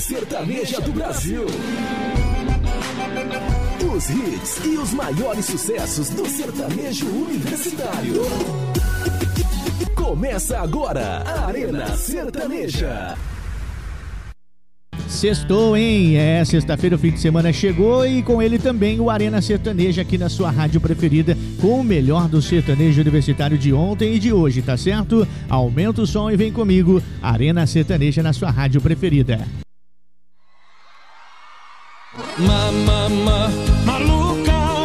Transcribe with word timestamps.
Sertaneja 0.00 0.80
do 0.80 0.92
Brasil. 0.92 1.46
Os 3.94 4.10
hits 4.10 4.64
e 4.64 4.76
os 4.76 4.92
maiores 4.92 5.46
sucessos 5.46 6.10
do 6.10 6.28
sertanejo 6.28 7.06
universitário. 7.06 8.22
Começa 9.94 10.58
agora 10.58 11.22
a 11.26 11.46
Arena 11.46 11.96
Sertaneja. 11.96 13.16
Sextou, 15.08 15.76
hein? 15.76 16.16
É, 16.16 16.44
sexta-feira 16.44 16.96
o 16.96 16.98
fim 16.98 17.12
de 17.12 17.20
semana 17.20 17.50
chegou 17.50 18.06
e 18.06 18.22
com 18.22 18.42
ele 18.42 18.58
também 18.58 19.00
o 19.00 19.08
Arena 19.08 19.40
Sertaneja 19.40 20.02
aqui 20.02 20.18
na 20.18 20.28
sua 20.28 20.50
rádio 20.50 20.78
preferida, 20.78 21.36
com 21.58 21.80
o 21.80 21.84
melhor 21.84 22.28
do 22.28 22.42
sertanejo 22.42 23.00
universitário 23.00 23.56
de 23.56 23.72
ontem 23.72 24.14
e 24.14 24.18
de 24.18 24.30
hoje, 24.30 24.60
tá 24.60 24.76
certo? 24.76 25.26
Aumenta 25.48 26.02
o 26.02 26.06
som 26.06 26.30
e 26.30 26.36
vem 26.36 26.52
comigo, 26.52 27.02
Arena 27.22 27.66
Sertaneja 27.66 28.22
na 28.22 28.34
sua 28.34 28.50
rádio 28.50 28.80
preferida. 28.80 29.65
Mamama, 32.38 33.50
maluca, 33.86 34.84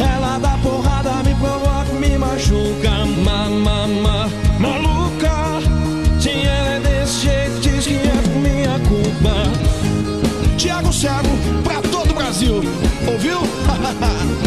ela 0.00 0.38
dá 0.38 0.58
porrada, 0.60 1.22
me 1.22 1.32
provoca, 1.36 1.92
me 2.00 2.18
machuca. 2.18 2.90
Mamama, 3.22 4.28
maluca, 4.58 5.60
se 6.18 6.30
ela 6.30 6.70
é 6.70 6.80
desse 6.80 7.26
jeito, 7.26 7.60
diz 7.60 7.86
que 7.86 7.94
é 7.94 8.12
minha 8.40 8.80
culpa. 8.88 9.34
Tiago 10.56 10.92
Cego, 10.92 11.28
pra 11.62 11.80
todo 11.80 12.10
o 12.10 12.14
Brasil, 12.14 12.60
ouviu? 13.06 13.38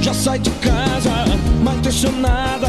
Já 0.00 0.14
sai 0.14 0.38
de 0.38 0.50
casa, 0.52 1.10
mal 1.62 1.74
intencionada, 1.74 2.65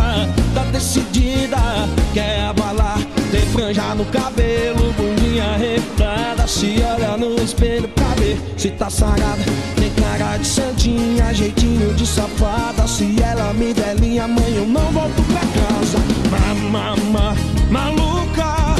franja 3.67 3.95
no 3.95 4.05
cabelo, 4.05 4.93
bundinha 4.93 5.43
arretada, 5.43 6.47
se 6.47 6.77
olha 6.81 7.17
no 7.17 7.35
espelho 7.35 7.87
pra 7.89 8.05
ver 8.15 8.39
se 8.55 8.69
tá 8.71 8.89
sarada, 8.89 9.43
tem 9.75 9.91
cara 10.01 10.37
de 10.37 10.47
santinha, 10.47 11.33
jeitinho 11.33 11.93
de 11.93 12.07
safada, 12.07 12.87
se 12.87 13.21
ela 13.21 13.53
me 13.53 13.73
der 13.73 13.95
linha, 13.99 14.27
mãe, 14.27 14.55
eu 14.55 14.65
não 14.65 14.89
volto 14.91 15.21
pra 15.23 15.41
casa, 15.41 15.97
mamama, 16.31 17.35
maluca, 17.69 18.75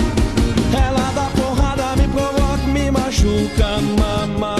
ela 0.73 1.11
dá 1.13 1.29
porrada, 1.35 1.95
me 2.01 2.07
provoca, 2.07 2.67
me 2.67 2.89
machuca, 2.89 3.67
mamama, 3.99 4.56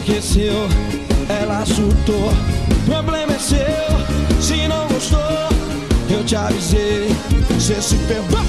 enlouqueceu, 0.00 0.68
ela 1.28 1.64
surtou. 1.66 2.32
Problema 2.86 3.34
é 3.34 3.38
seu, 3.38 4.40
se 4.40 4.66
não 4.66 4.88
gostou, 4.88 5.20
eu 6.10 6.24
te 6.24 6.34
avisei. 6.36 7.08
Você 7.50 7.80
se 7.80 7.96
perdeu. 7.96 8.40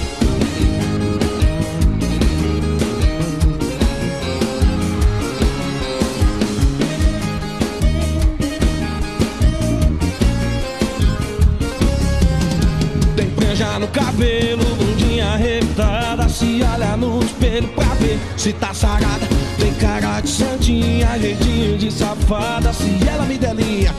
Tem 13.16 13.29
franja 13.31 13.79
no 13.79 13.88
cabelo, 13.89 14.63
bundinha 14.75 15.27
arretada 15.27 16.11
Se 16.42 16.64
olha 16.64 16.97
no 16.97 17.23
espelho 17.23 17.67
pra 17.67 17.86
ver 18.00 18.17
se 18.36 18.52
tá 18.53 18.73
sarada. 18.73 19.28
Tem 19.59 19.72
cara 19.75 20.22
de 20.22 20.28
santinha, 20.28 21.20
jeitinho 21.20 21.78
de 21.78 21.91
safada. 21.91 22.74
Se 22.74 22.97
ela 23.07 23.25
me 23.25 23.38
der 23.38 23.53
linha 23.53 23.94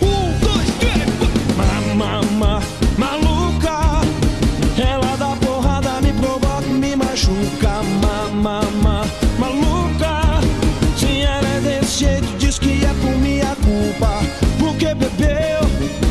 Um, 0.00 0.38
dois, 0.38 0.70
três, 0.78 1.02
quatro. 1.18 1.96
Mamama, 1.96 2.62
maluca. 2.96 4.00
Ela 4.78 5.16
dá 5.16 5.34
porrada, 5.44 6.00
me 6.00 6.12
provoca, 6.12 6.68
me 6.68 6.94
machuca. 6.94 7.82
Mamama, 8.00 9.02
maluca. 9.36 10.40
Se 10.96 11.22
ela 11.22 11.48
é 11.48 11.60
desse 11.62 12.04
jeito, 12.04 12.38
diz 12.38 12.60
que 12.60 12.84
é 12.84 12.94
por 13.00 13.18
minha 13.18 13.56
culpa. 13.56 14.22
Porque 14.56 14.94
bebeu, 14.94 15.58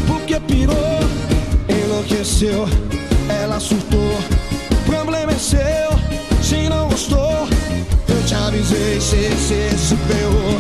porque 0.06 0.38
pirou 0.42 1.00
enlouqueceu, 1.70 2.68
ela 3.30 3.58
surtou. 3.58 4.41
Se 6.42 6.70
não 6.70 6.88
gostou, 6.88 7.48
eu 8.08 8.24
te 8.26 8.34
avisei, 8.34 9.02
cê, 9.02 9.30
cê 9.32 9.70
se 9.78 9.96
ferrou. 9.98 10.60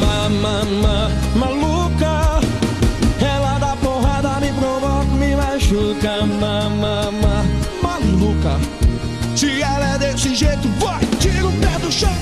Mamama, 0.00 1.10
maluca, 1.36 2.40
ela 3.20 3.58
dá 3.58 3.76
porrada, 3.76 4.40
me 4.40 4.52
provoca, 4.52 5.04
me 5.04 5.36
machuca. 5.36 6.26
Mamama, 6.26 7.44
maluca, 7.82 8.58
se 9.36 9.62
ela 9.62 9.94
é 9.94 9.98
desse 9.98 10.34
jeito, 10.34 10.68
vai, 10.80 11.04
tira 11.20 11.46
o 11.46 11.52
pé 11.52 11.78
do 11.78 11.92
chão. 11.92 12.12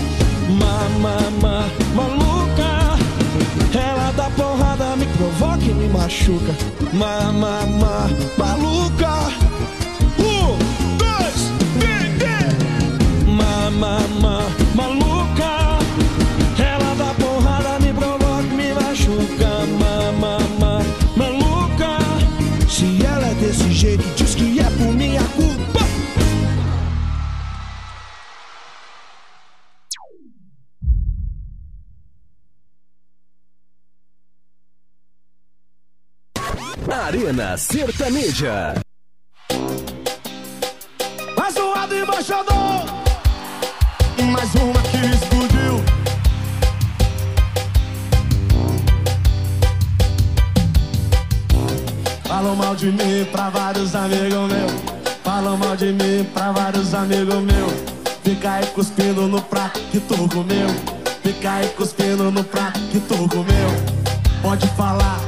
Mamama, 0.51 1.65
maluca, 1.95 2.99
ela 3.75 4.13
dá 4.15 4.29
porrada, 4.31 4.97
me 4.97 5.07
provoca 5.07 5.65
me 5.65 5.89
machuca. 5.89 6.55
Mamama, 6.93 8.11
maluca. 8.37 9.50
Maluca. 14.81 15.53
Ela 16.59 16.95
dá 16.95 17.15
porrada, 17.15 17.79
me 17.81 17.93
provoca 17.93 18.43
me 18.59 18.73
machuca. 18.75 19.51
Mamama, 19.81 20.79
maluca. 21.17 21.99
Se 22.69 23.05
ela 23.05 23.29
é 23.29 23.35
desse 23.35 23.71
jeito, 23.73 24.05
diz 24.17 24.35
que 24.35 24.61
é 24.61 24.71
por 24.79 24.93
minha 24.95 25.23
culpa. 25.37 25.81
Arena 36.93 37.57
Sertaneja. 37.57 38.75
Mal 52.71 52.77
de 52.77 52.93
mim 52.93 53.25
pra 53.33 53.51
vários 53.51 53.97
amigos 53.97 54.49
meus. 54.49 54.73
Falam 55.25 55.57
mal 55.57 55.77
de 55.77 55.87
mim 55.87 56.25
pra 56.33 56.53
vários 56.53 56.95
amigos 56.95 57.43
meus. 57.43 57.73
Fica 58.23 58.53
aí 58.53 58.67
cuspindo 58.67 59.27
no 59.27 59.43
prato 59.43 59.81
que 59.91 59.99
tu 59.99 60.29
comeu. 60.29 60.69
Fica 61.21 61.51
aí 61.51 61.67
cuspindo 61.71 62.31
no 62.31 62.45
prato 62.45 62.79
que 62.93 63.01
tu 63.01 63.29
comeu. 63.29 63.71
Pode 64.41 64.69
falar, 64.69 65.19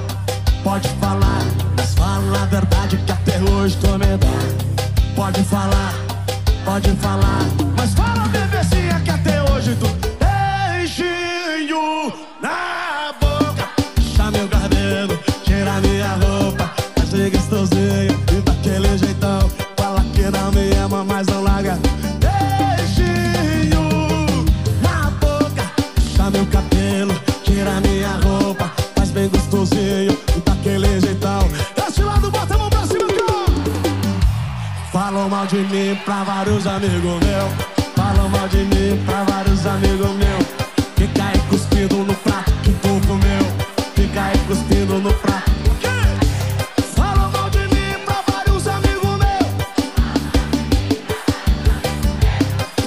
pode 0.63 0.89
falar. 1.01 1.43
Mas 1.77 1.95
fala 1.95 2.43
a 2.43 2.47
verdade 2.47 2.97
que 2.99 3.11
até 3.11 3.39
hoje 3.51 3.77
tô 3.79 3.99
medado. 3.99 4.23
Pode 5.17 5.43
falar, 5.43 5.95
pode 6.65 6.91
falar. 6.93 7.41
Mas 7.77 7.93
fala, 7.95 8.29
bebezinha, 8.29 8.42
pra 36.13 36.25
vários 36.25 36.67
amigos 36.67 37.21
meus. 37.25 37.53
Falam 37.97 38.29
mal 38.29 38.47
de 38.49 38.59
mim 38.59 39.03
pra 39.07 39.25
vários 39.25 39.65
amigos 39.65 40.11
meus. 40.11 40.47
Fica 40.95 41.25
aí 41.25 41.39
cuspindo 41.49 42.05
no 42.05 42.15
prato 42.17 42.53
que 42.63 42.71
tu 42.71 43.01
comeu. 43.07 43.43
Fica 43.95 44.25
aí 44.25 44.39
cuspindo 44.47 44.99
no 44.99 45.11
prato. 45.15 45.51
Falam 46.95 47.31
mal 47.31 47.49
de 47.49 47.61
mim 47.61 47.95
pra 48.05 48.23
vários 48.31 48.67
amigos 48.69 49.17
meus. 49.23 49.47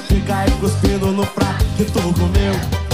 Fica 0.07 0.37
aí 0.37 0.51
cuspindo 0.59 1.07
no 1.07 1.25
prato 1.25 1.65
que 1.77 1.85
tu 1.85 2.01
comeu. 2.13 2.84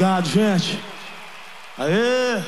Obrigado, 0.00 0.28
gente. 0.28 0.80
Aê. 1.76 2.42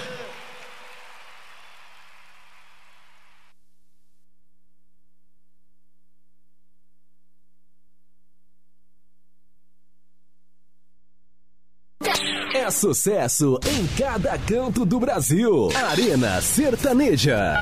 É 12.55 12.71
sucesso 12.71 13.59
em 13.67 13.87
cada 13.99 14.39
canto 14.39 14.87
do 14.87 14.99
Brasil. 14.99 15.69
Arena 15.75 16.41
Sertaneja. 16.41 17.61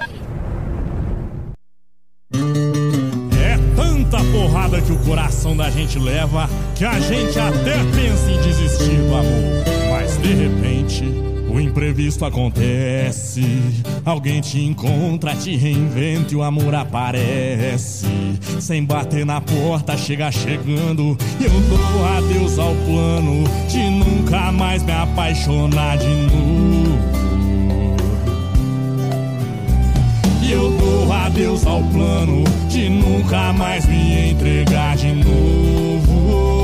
Que 4.90 4.92
o 4.92 4.98
coração 4.98 5.56
da 5.56 5.70
gente 5.70 5.98
leva 5.98 6.50
que 6.74 6.84
a 6.84 6.98
gente 6.98 7.38
até 7.38 7.76
pensa 7.94 8.30
em 8.30 8.40
desistir 8.40 8.96
do 8.96 9.14
amor. 9.14 9.64
Mas 9.90 10.16
de 10.18 10.34
repente, 10.34 11.04
o 11.48 11.60
imprevisto 11.60 12.24
acontece. 12.24 13.44
Alguém 14.04 14.40
te 14.40 14.60
encontra, 14.60 15.36
te 15.36 15.54
reinventa 15.56 16.32
e 16.32 16.36
o 16.36 16.42
amor 16.42 16.74
aparece. 16.74 18.06
Sem 18.58 18.84
bater 18.84 19.24
na 19.24 19.40
porta, 19.40 19.96
chega 19.96 20.30
chegando. 20.32 21.16
E 21.38 21.44
eu 21.44 21.50
dou 21.50 22.04
adeus 22.16 22.58
ao 22.58 22.74
plano 22.74 23.44
de 23.68 23.90
nunca 23.90 24.50
mais 24.50 24.82
me 24.82 24.92
apaixonar 24.92 25.98
de 25.98 26.08
novo. 26.08 26.69
Eu 30.50 30.70
dou 30.70 31.12
adeus 31.12 31.66
ao 31.66 31.82
plano 31.84 32.44
de 32.68 32.88
nunca 32.88 33.52
mais 33.52 33.86
me 33.86 34.30
entregar 34.30 34.96
de 34.96 35.12
novo. 35.12 36.60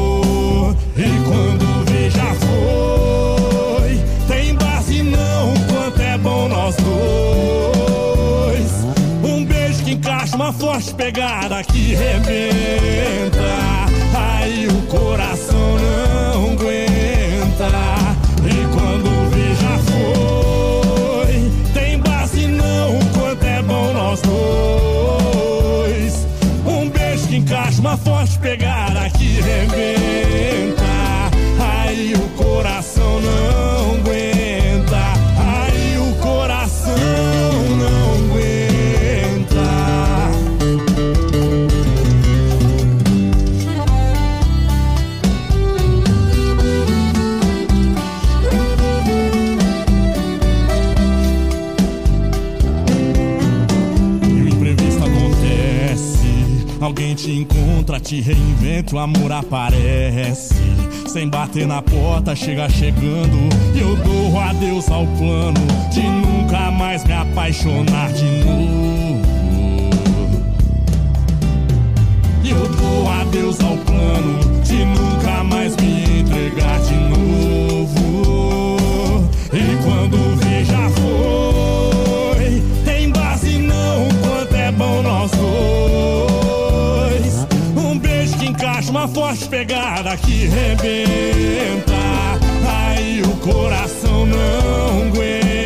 E 0.96 1.02
quando 1.28 1.84
vê 1.90 2.10
já 2.10 2.34
foi, 2.34 4.00
tem 4.26 4.54
base 4.54 5.02
não, 5.02 5.54
quanto 5.68 6.00
é 6.00 6.18
bom 6.18 6.48
nós 6.48 6.74
dois. 6.76 6.96
Um 9.22 9.44
beijo 9.44 9.84
que 9.84 9.92
encaixa 9.92 10.36
uma 10.36 10.52
forte 10.52 10.92
pegada 10.94 11.62
que 11.62 11.94
rebenta. 11.94 13.56
Aí 14.14 14.66
o 14.66 14.82
coração 14.86 15.78
não 15.78 16.05
nós 24.16 24.22
dois. 24.22 26.26
Um 26.66 26.88
beijo 26.88 27.28
que 27.28 27.36
encaixa 27.36 27.80
uma 27.80 27.96
forte 27.96 28.38
pegada 28.38 29.10
que 29.10 29.40
rebenta. 29.40 30.85
Te 57.16 57.32
encontra, 57.32 57.98
te 57.98 58.20
reinventa, 58.20 58.94
o 58.94 58.98
amor 58.98 59.32
aparece. 59.32 60.54
Sem 61.08 61.30
bater 61.30 61.66
na 61.66 61.80
porta, 61.80 62.36
chega 62.36 62.68
chegando. 62.68 63.38
E 63.74 63.80
eu 63.80 63.96
dou 63.96 64.38
adeus 64.38 64.90
ao 64.90 65.06
plano 65.06 65.60
de 65.90 66.02
nunca 66.02 66.70
mais 66.70 67.04
me 67.04 67.14
apaixonar 67.14 68.12
de 68.12 68.44
novo. 68.44 69.22
Eu 72.44 72.68
dou 72.76 73.10
adeus 73.10 73.60
ao 73.60 73.78
plano 73.78 74.62
de 74.62 74.84
nunca 74.84 75.42
mais 75.42 75.74
me 75.76 76.20
entregar 76.20 76.75
forte 89.26 89.48
pegada 89.48 90.16
que 90.18 90.46
rebenta. 90.46 91.96
Aí 92.68 93.22
o 93.22 93.36
coração 93.38 94.24
não 94.24 95.08
aguenta. 95.08 95.65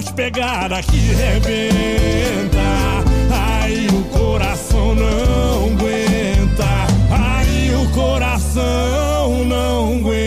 Forte 0.00 0.12
pegada 0.14 0.82
que 0.82 0.96
rebenta. 0.96 2.58
Aí 3.62 3.86
o 3.88 4.04
coração 4.04 4.94
não 4.94 5.74
aguenta. 5.74 6.64
Aí 7.10 7.74
o 7.74 7.90
coração 7.90 9.44
não 9.44 9.98
aguenta. 9.98 10.20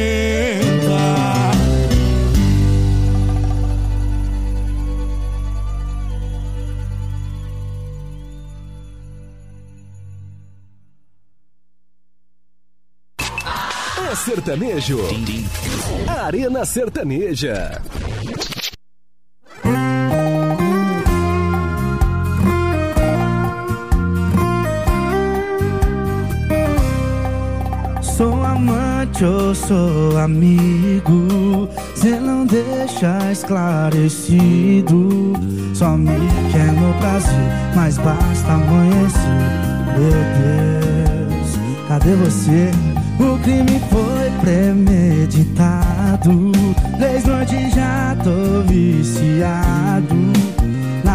É 14.11 14.15
sertanejo. 14.15 14.99
Arena 16.07 16.63
Sertaneja. 16.65 17.81
Ou 29.23 29.55
sou 29.55 30.17
amigo? 30.17 31.69
Cê 31.95 32.19
não 32.19 32.45
deixa 32.45 33.31
esclarecido. 33.31 35.33
Só 35.73 35.95
me 35.97 36.11
quer 36.51 36.73
no 36.73 36.93
Brasil, 36.99 37.33
mas 37.75 37.97
basta 37.97 38.51
amanhecer. 38.51 39.19
Meu 39.97 40.11
Deus, 41.29 41.57
cadê 41.87 42.13
você? 42.15 42.69
O 43.19 43.37
crime 43.39 43.79
foi 43.89 44.29
premeditado. 44.41 46.51
Três 46.97 47.25
noites 47.25 47.73
já 47.73 48.15
tô 48.23 48.61
viciado. 48.67 50.42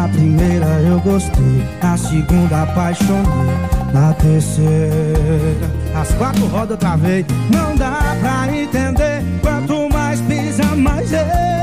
Na 0.09 0.15
primeira 0.15 0.67
eu 0.81 0.99
gostei, 1.01 1.65
na 1.83 1.97
segunda 1.97 2.63
apaixonei, 2.63 3.23
na 3.93 4.15
terceira 4.15 5.71
as 5.95 6.15
quatro 6.15 6.47
rodas 6.47 6.71
outra 6.73 6.97
vez. 6.97 7.27
Não 7.53 7.77
dá 7.77 8.17
pra 8.21 8.57
entender, 8.57 9.23
quanto 9.43 9.89
mais 9.93 10.21
pisa 10.23 10.65
mais 10.77 11.13
eu 11.13 11.58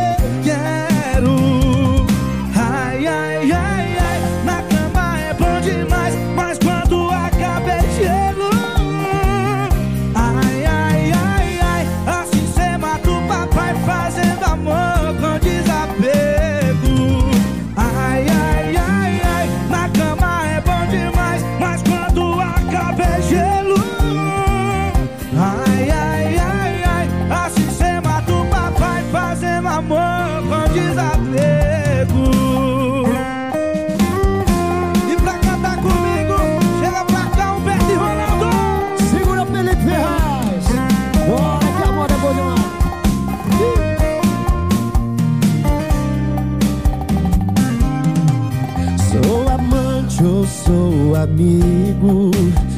amigo? 51.25 52.32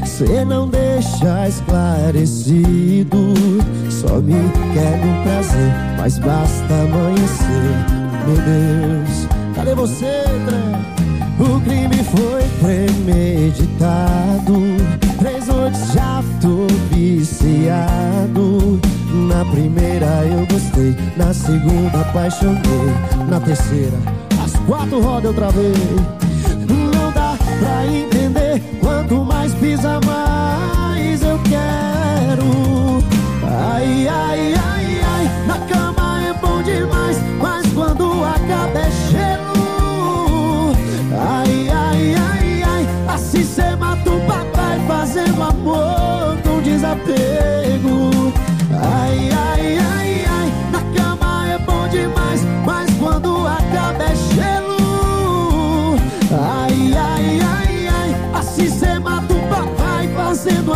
Cê 0.06 0.44
não 0.44 0.68
deixa 0.68 1.48
esclarecido. 1.48 3.34
Só 3.90 4.16
me 4.22 4.34
quer 4.74 5.06
no 5.06 5.24
prazer, 5.24 5.72
mas 5.98 6.18
basta 6.18 6.74
amanhecer. 6.74 7.76
Meu 8.26 8.38
Deus, 8.38 9.28
cadê 9.56 9.76
você, 9.76 10.24
André? 10.28 10.58
O 11.40 11.62
crime 11.62 12.04
foi 12.04 12.44
premeditado. 12.62 14.56
Três 15.20 15.48
noites 15.48 15.94
já 15.94 16.24
tô 16.42 16.66
viciado. 16.92 18.80
Na 19.30 19.46
primeira 19.52 20.26
eu 20.26 20.46
gostei, 20.48 20.96
na 21.16 21.34
segunda 21.34 22.02
apaixonei, 22.02 22.94
na 23.30 23.40
terceira 23.40 23.98
as 24.48 24.56
quatro 24.66 25.02
rodas 25.02 25.32
outra 25.32 25.52
vez. 25.52 26.27
Quanto 29.76 30.06
mais 30.06 31.22
eu 31.22 31.38
quero. 31.40 33.04
Ai, 33.44 34.08
ai, 34.08 34.54
ai, 34.54 35.02
ai, 35.04 35.46
na 35.46 35.58
cama 35.68 36.22
é 36.24 36.34
bom 36.34 36.62
demais, 36.62 37.18
mas 37.42 37.66
quando 37.74 38.24
acaba 38.24 38.80
é 38.80 38.92
gelo. 39.12 40.74
Ai, 41.20 41.70
ai, 41.70 42.16
ai, 42.16 42.64
ai, 42.64 42.88
assim 43.14 43.44
cê 43.44 43.76
mata 43.76 44.10
o 44.10 44.22
papai 44.22 44.80
fazendo 44.88 45.44
amor 45.44 46.38
com 46.44 46.62
desapego. 46.62 48.34
Ai, 48.72 49.30
ai, 49.32 49.57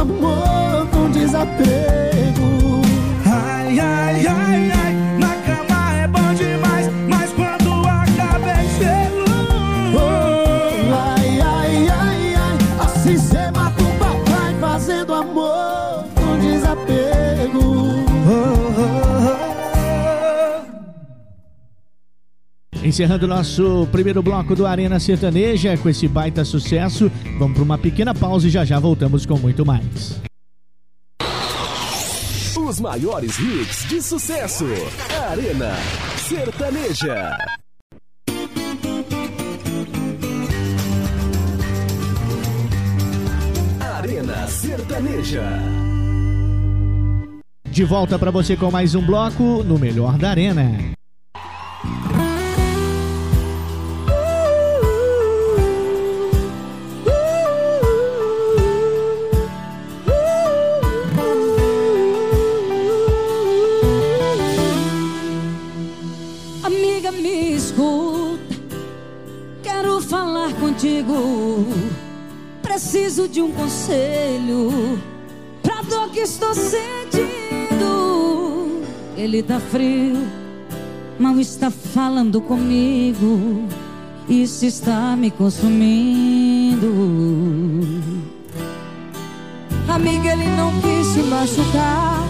amor 0.01 0.87
com 0.91 1.09
desapego. 1.11 2.81
Ai, 3.25 3.79
ai, 3.79 4.27
ai, 4.27 4.50
Encerrando 22.91 23.25
nosso 23.25 23.87
primeiro 23.89 24.21
bloco 24.21 24.53
do 24.53 24.67
Arena 24.67 24.99
Sertaneja 24.99 25.77
com 25.77 25.87
esse 25.87 26.09
baita 26.09 26.43
sucesso, 26.43 27.09
vamos 27.39 27.53
para 27.53 27.63
uma 27.63 27.77
pequena 27.77 28.13
pausa 28.13 28.49
e 28.49 28.49
já 28.49 28.65
já 28.65 28.77
voltamos 28.81 29.25
com 29.25 29.37
muito 29.37 29.65
mais. 29.65 30.19
Os 32.53 32.81
maiores 32.81 33.39
hits 33.39 33.87
de 33.87 34.01
sucesso. 34.01 34.65
Arena 35.29 35.73
Sertaneja. 36.17 37.37
Arena 43.79 44.47
Sertaneja. 44.47 45.49
De 47.69 47.85
volta 47.85 48.19
para 48.19 48.31
você 48.31 48.57
com 48.57 48.69
mais 48.69 48.95
um 48.95 49.05
bloco 49.05 49.63
no 49.63 49.79
Melhor 49.79 50.17
da 50.17 50.31
Arena. 50.31 50.91
Contigo. 70.81 71.67
Preciso 72.63 73.27
de 73.27 73.39
um 73.41 73.51
conselho 73.51 74.99
pra 75.61 75.83
dor 75.83 76.09
que 76.09 76.21
estou 76.21 76.55
sentindo. 76.55 76.81
Ele 79.15 79.43
tá 79.43 79.59
frio, 79.59 80.17
mal 81.19 81.39
está 81.39 81.69
falando 81.69 82.41
comigo. 82.41 83.67
Isso 84.27 84.65
está 84.65 85.15
me 85.15 85.29
consumindo. 85.29 86.87
Amiga, 89.87 90.31
ele 90.31 90.47
não 90.55 90.71
quis 90.81 91.13
te 91.13 91.21
machucar. 91.23 92.25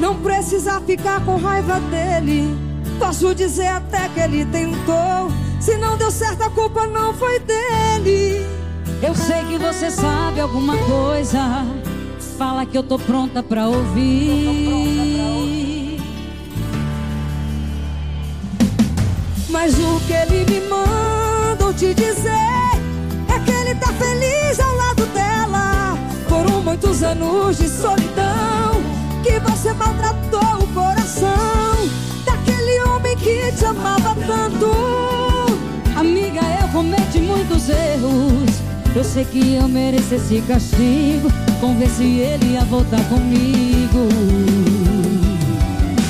Não 0.00 0.16
precisa 0.16 0.80
ficar 0.82 1.24
com 1.24 1.36
raiva 1.36 1.80
dele. 1.80 2.54
Posso 2.98 3.34
dizer 3.34 3.68
até 3.68 4.08
que 4.10 4.20
ele 4.20 4.44
tentou. 4.46 5.45
Se 5.60 5.76
não 5.78 5.96
deu 5.96 6.10
certo, 6.10 6.42
a 6.42 6.50
culpa 6.50 6.86
não 6.86 7.14
foi 7.14 7.38
dele. 7.40 8.46
Eu 9.02 9.14
sei 9.14 9.44
que 9.44 9.58
você 9.58 9.90
sabe 9.90 10.40
alguma 10.40 10.76
coisa. 10.78 11.64
Fala 12.38 12.66
que 12.66 12.76
eu 12.76 12.82
tô 12.82 12.98
pronta 12.98 13.42
pra 13.42 13.66
ouvir. 13.68 15.16
Mas 19.48 19.74
o 19.78 20.00
que 20.06 20.12
ele 20.12 20.44
me 20.44 20.60
mandou 20.68 21.72
te 21.72 21.94
dizer 21.94 22.30
é 23.34 23.38
que 23.44 23.50
ele 23.50 23.74
tá 23.76 23.92
feliz 23.94 24.60
ao 24.60 24.76
lado 24.76 25.06
dela. 25.06 25.96
Foram 26.28 26.62
muitos 26.62 27.02
anos 27.02 27.56
de 27.56 27.68
solidão 27.68 28.82
que 29.24 29.40
você 29.40 29.72
maltratou 29.72 30.62
o 30.62 30.66
coração 30.74 31.88
daquele 32.24 32.80
homem 32.82 33.16
que 33.16 33.50
te 33.52 33.64
amava 33.64 34.14
tanto 34.26 35.15
cometi 36.76 37.20
muitos 37.20 37.70
erros. 37.70 38.50
Eu 38.94 39.02
sei 39.02 39.24
que 39.24 39.54
eu 39.54 39.66
mereço 39.66 40.14
esse 40.14 40.42
castigo. 40.42 41.32
Convenci 41.58 42.20
ele 42.20 42.58
a 42.58 42.64
voltar 42.64 43.02
comigo. 43.08 44.08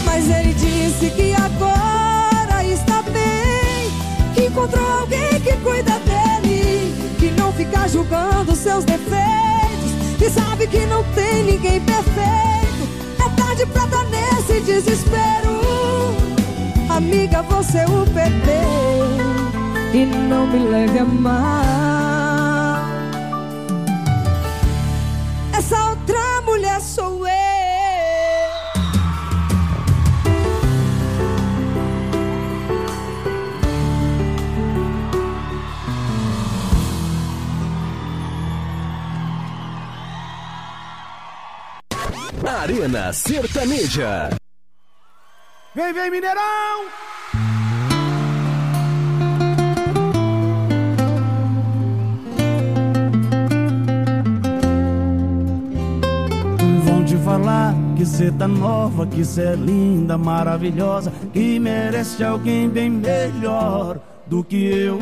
Mas 0.04 0.28
ele 0.28 0.52
disse 0.54 1.11
que 1.11 1.35
agora 1.35 2.64
está 2.64 3.02
bem 3.02 3.90
Que 4.35 4.46
encontrou 4.46 4.85
alguém 5.00 5.40
que 5.40 5.52
cuida 5.58 6.00
dele 6.00 6.94
Que 7.18 7.30
não 7.32 7.52
fica 7.52 7.87
julgando 7.87 8.54
seus 8.56 8.85
defeitos 8.85 10.16
Que 10.18 10.30
sabe 10.30 10.66
que 10.66 10.87
não 10.87 11.04
tem 11.14 11.44
ninguém 11.44 11.80
perfeito. 11.80 12.88
É 13.25 13.40
tarde 13.40 13.66
pra 13.66 13.85
estar 13.85 14.04
nesse 14.04 14.61
desespero. 14.61 15.61
Amiga, 16.88 17.42
você 17.42 17.85
o 17.85 18.06
perdeu. 18.12 19.25
E 19.93 20.05
não 20.05 20.47
me 20.47 20.59
leve 20.69 20.99
a 20.99 21.05
mal 21.05 21.64
Essa 25.57 25.90
outra 25.90 26.40
mulher 26.45 26.81
sou 26.81 27.26
eu 27.26 27.37
Arena 42.66 43.12
Sertaneja. 43.12 44.31
Vem, 45.73 45.93
vem, 45.93 46.11
Mineirão! 46.11 47.06
Falar 57.26 57.75
que 57.97 58.06
cê 58.06 58.30
tá 58.30 58.47
nova, 58.47 59.04
que 59.04 59.25
cê 59.25 59.42
é 59.42 59.56
linda, 59.56 60.16
maravilhosa, 60.16 61.12
que 61.33 61.59
merece 61.59 62.23
alguém 62.23 62.68
bem 62.68 62.88
melhor 62.88 63.99
do 64.28 64.45
que 64.45 64.64
eu. 64.64 65.00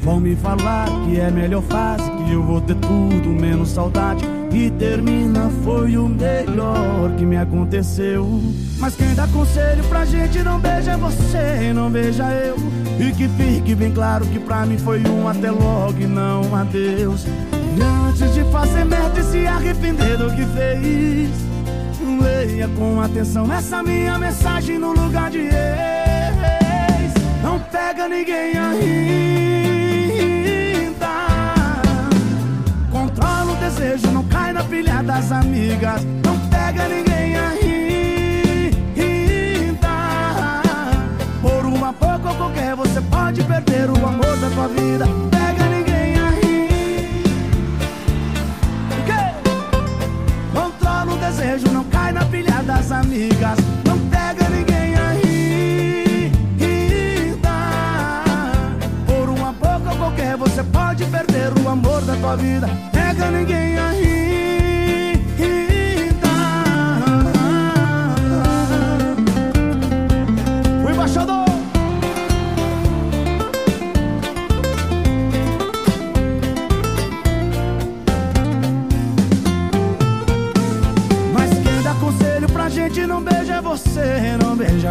Vão 0.00 0.20
me 0.20 0.34
falar 0.36 0.86
que 1.04 1.20
é 1.20 1.30
melhor 1.30 1.62
fase, 1.64 2.10
que 2.10 2.32
eu 2.32 2.42
vou 2.42 2.62
ter 2.62 2.76
tudo 2.76 3.28
menos 3.28 3.68
saudade. 3.68 4.24
E 4.52 4.70
termina 4.70 5.50
foi 5.64 5.98
o 5.98 6.08
melhor 6.08 7.14
que 7.18 7.26
me 7.26 7.36
aconteceu. 7.36 8.26
Mas 8.78 8.96
quem 8.96 9.14
dá 9.14 9.26
conselho 9.28 9.84
pra 9.84 10.06
gente 10.06 10.42
não 10.42 10.58
beija 10.58 10.96
você, 10.96 11.72
não 11.74 11.90
beija 11.90 12.24
eu. 12.24 12.56
E 12.98 13.12
que 13.12 13.28
fique 13.28 13.74
bem 13.74 13.92
claro 13.92 14.24
que 14.26 14.38
pra 14.38 14.64
mim 14.64 14.78
foi 14.78 15.02
um 15.06 15.28
até 15.28 15.50
logo 15.50 16.00
e 16.00 16.06
não 16.06 16.56
adeus. 16.56 17.26
E 17.76 17.82
antes 17.82 18.32
de 18.34 18.44
fazer 18.52 18.84
merda 18.84 19.18
e 19.20 19.24
se 19.24 19.46
arrepender 19.46 20.16
do 20.16 20.30
que 20.30 20.44
fez, 20.46 21.30
leia 22.22 22.68
com 22.68 23.00
atenção 23.00 23.52
essa 23.52 23.82
minha 23.82 24.16
mensagem 24.18 24.78
no 24.78 24.92
lugar 24.92 25.30
de 25.30 25.38
ex. 25.40 25.52
Não 27.42 27.58
pega 27.58 28.08
ninguém 28.08 28.52
ainda. 28.56 28.94
Controla 32.92 33.52
o 33.52 33.56
desejo, 33.56 34.06
não 34.12 34.22
cai 34.24 34.52
na 34.52 34.62
pilha 34.62 35.02
das 35.02 35.32
amigas. 35.32 36.04
Não 36.24 36.38
pega 36.48 36.86
ninguém 36.88 37.36
ainda. 37.36 37.64
Por 41.42 41.66
uma 41.66 41.92
pouco 41.92 42.28
ou 42.28 42.34
qualquer, 42.36 42.76
você 42.76 43.00
pode 43.00 43.42
perder 43.42 43.90
o 43.90 44.06
amor 44.06 44.36
da 44.36 44.48
tua 44.50 44.68
vida. 44.68 45.06
Pega 45.30 45.64
ninguém 45.64 45.73
desejo, 51.34 51.68
não 51.72 51.84
cai 51.84 52.12
na 52.12 52.24
pilha 52.26 52.62
das 52.62 52.92
amigas. 52.92 53.58
Não 53.84 53.98
pega 54.08 54.48
ninguém 54.48 54.94
ainda. 54.94 56.24
Por 59.06 59.28
uma 59.28 59.48
ou 59.48 59.96
qualquer, 59.96 60.36
você 60.36 60.62
pode 60.62 61.04
perder 61.06 61.52
o 61.64 61.68
amor 61.68 62.00
da 62.02 62.14
tua 62.16 62.36
vida. 62.36 62.68
Pega 62.92 63.30
ninguém 63.30 63.78
ainda. 63.78 64.33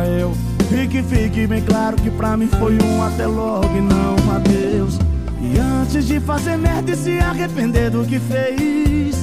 Beija 0.03 0.05
eu. 0.05 0.33
E 0.71 0.87
que 0.87 1.03
fique 1.03 1.47
bem 1.47 1.61
claro 1.61 1.95
que 1.97 2.09
pra 2.09 2.35
mim 2.35 2.47
foi 2.59 2.77
um 2.81 3.03
até 3.03 3.25
logo 3.25 3.75
e 3.77 3.81
não 3.81 4.15
um 4.15 4.35
adeus. 4.35 4.99
E 5.41 5.59
antes 5.59 6.05
de 6.07 6.19
fazer 6.19 6.57
merda 6.57 6.91
e 6.91 6.95
se 6.95 7.19
arrepender 7.19 7.91
do 7.91 8.05
que 8.05 8.19
fez, 8.19 9.15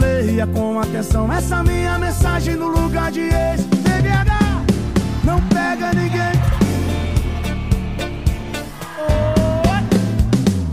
leia 0.00 0.46
com 0.46 0.78
atenção 0.78 1.32
essa 1.32 1.62
minha 1.62 1.98
mensagem 1.98 2.54
no 2.54 2.68
lugar 2.68 3.10
de 3.10 3.20
ex. 3.20 3.62
BBH, 3.62 4.64
não 5.24 5.40
pega 5.42 5.92
ninguém. 5.94 6.38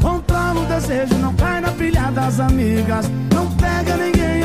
Controla 0.02 0.62
o 0.62 0.65
desejo, 0.65 1.15
não 1.15 1.34
cai 1.34 1.62
na 1.62 1.71
pilha 1.71 2.12
das 2.12 2.39
amigas. 2.39 3.10
Não 3.34 3.48
pega 3.56 3.98
ninguém 3.98 4.43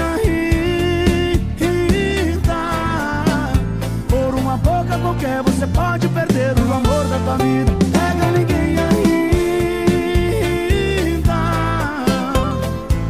boca 4.60 4.98
qualquer, 4.98 5.42
você 5.42 5.66
pode 5.66 6.08
perder 6.08 6.54
o 6.58 6.72
amor 6.72 7.04
da 7.08 7.18
tua 7.18 7.36
vida. 7.38 7.72
Pega 7.92 8.30
ninguém 8.38 8.78
ainda. 8.78 9.00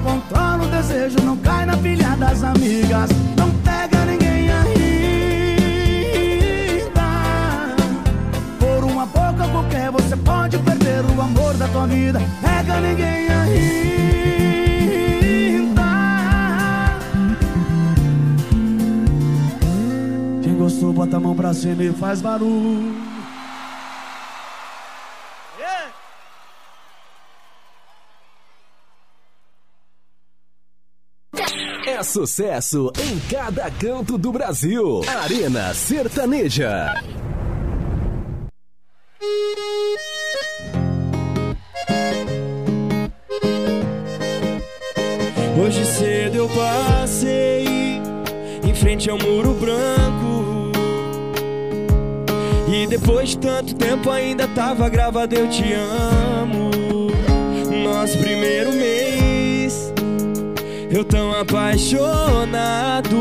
Controla 0.02 0.64
o 0.64 0.66
desejo, 0.68 1.18
não 1.24 1.36
cai 1.36 1.66
na 1.66 1.76
pilha 1.76 2.16
das 2.16 2.42
amigas. 2.42 3.10
Não 3.36 3.50
pega 3.64 4.04
ninguém 4.06 4.50
ainda. 4.50 4.70
Por 8.58 8.84
uma 8.84 9.06
boca 9.06 9.48
qualquer, 9.50 9.90
você 9.90 10.16
pode 10.16 10.58
perder 10.58 11.04
o 11.04 11.20
amor 11.20 11.54
da 11.54 11.68
tua 11.68 11.86
vida. 11.86 12.20
Pega 12.40 12.80
ninguém 12.80 13.28
ainda. 13.28 13.89
Bota 21.11 21.16
a 21.16 21.20
mão 21.20 21.35
pra 21.35 21.53
cima 21.53 21.83
e 21.83 21.92
faz 21.92 22.23
barulho. 22.23 22.94
É 31.87 32.03
sucesso 32.03 32.92
em 32.99 33.18
cada 33.29 33.70
canto 33.73 34.16
do 34.16 34.31
Brasil. 34.33 35.03
Arena 35.23 35.75
Sertaneja. 35.75 36.94
Hoje 45.62 45.85
cedo 45.85 46.37
eu 46.37 46.49
passei 46.49 47.66
em 48.64 48.75
frente 48.75 49.11
ao 49.11 49.18
muro 49.18 49.53
branco. 49.55 50.19
E 52.81 52.87
depois 52.87 53.29
de 53.29 53.37
tanto 53.37 53.75
tempo 53.75 54.09
ainda 54.09 54.49
tava 54.49 54.88
gravado 54.88 55.35
Eu 55.35 55.47
Te 55.51 55.71
Amo. 55.75 56.71
Nosso 57.85 58.16
primeiro 58.16 58.73
mês, 58.73 59.93
eu 60.90 61.05
tão 61.05 61.38
apaixonado. 61.38 63.19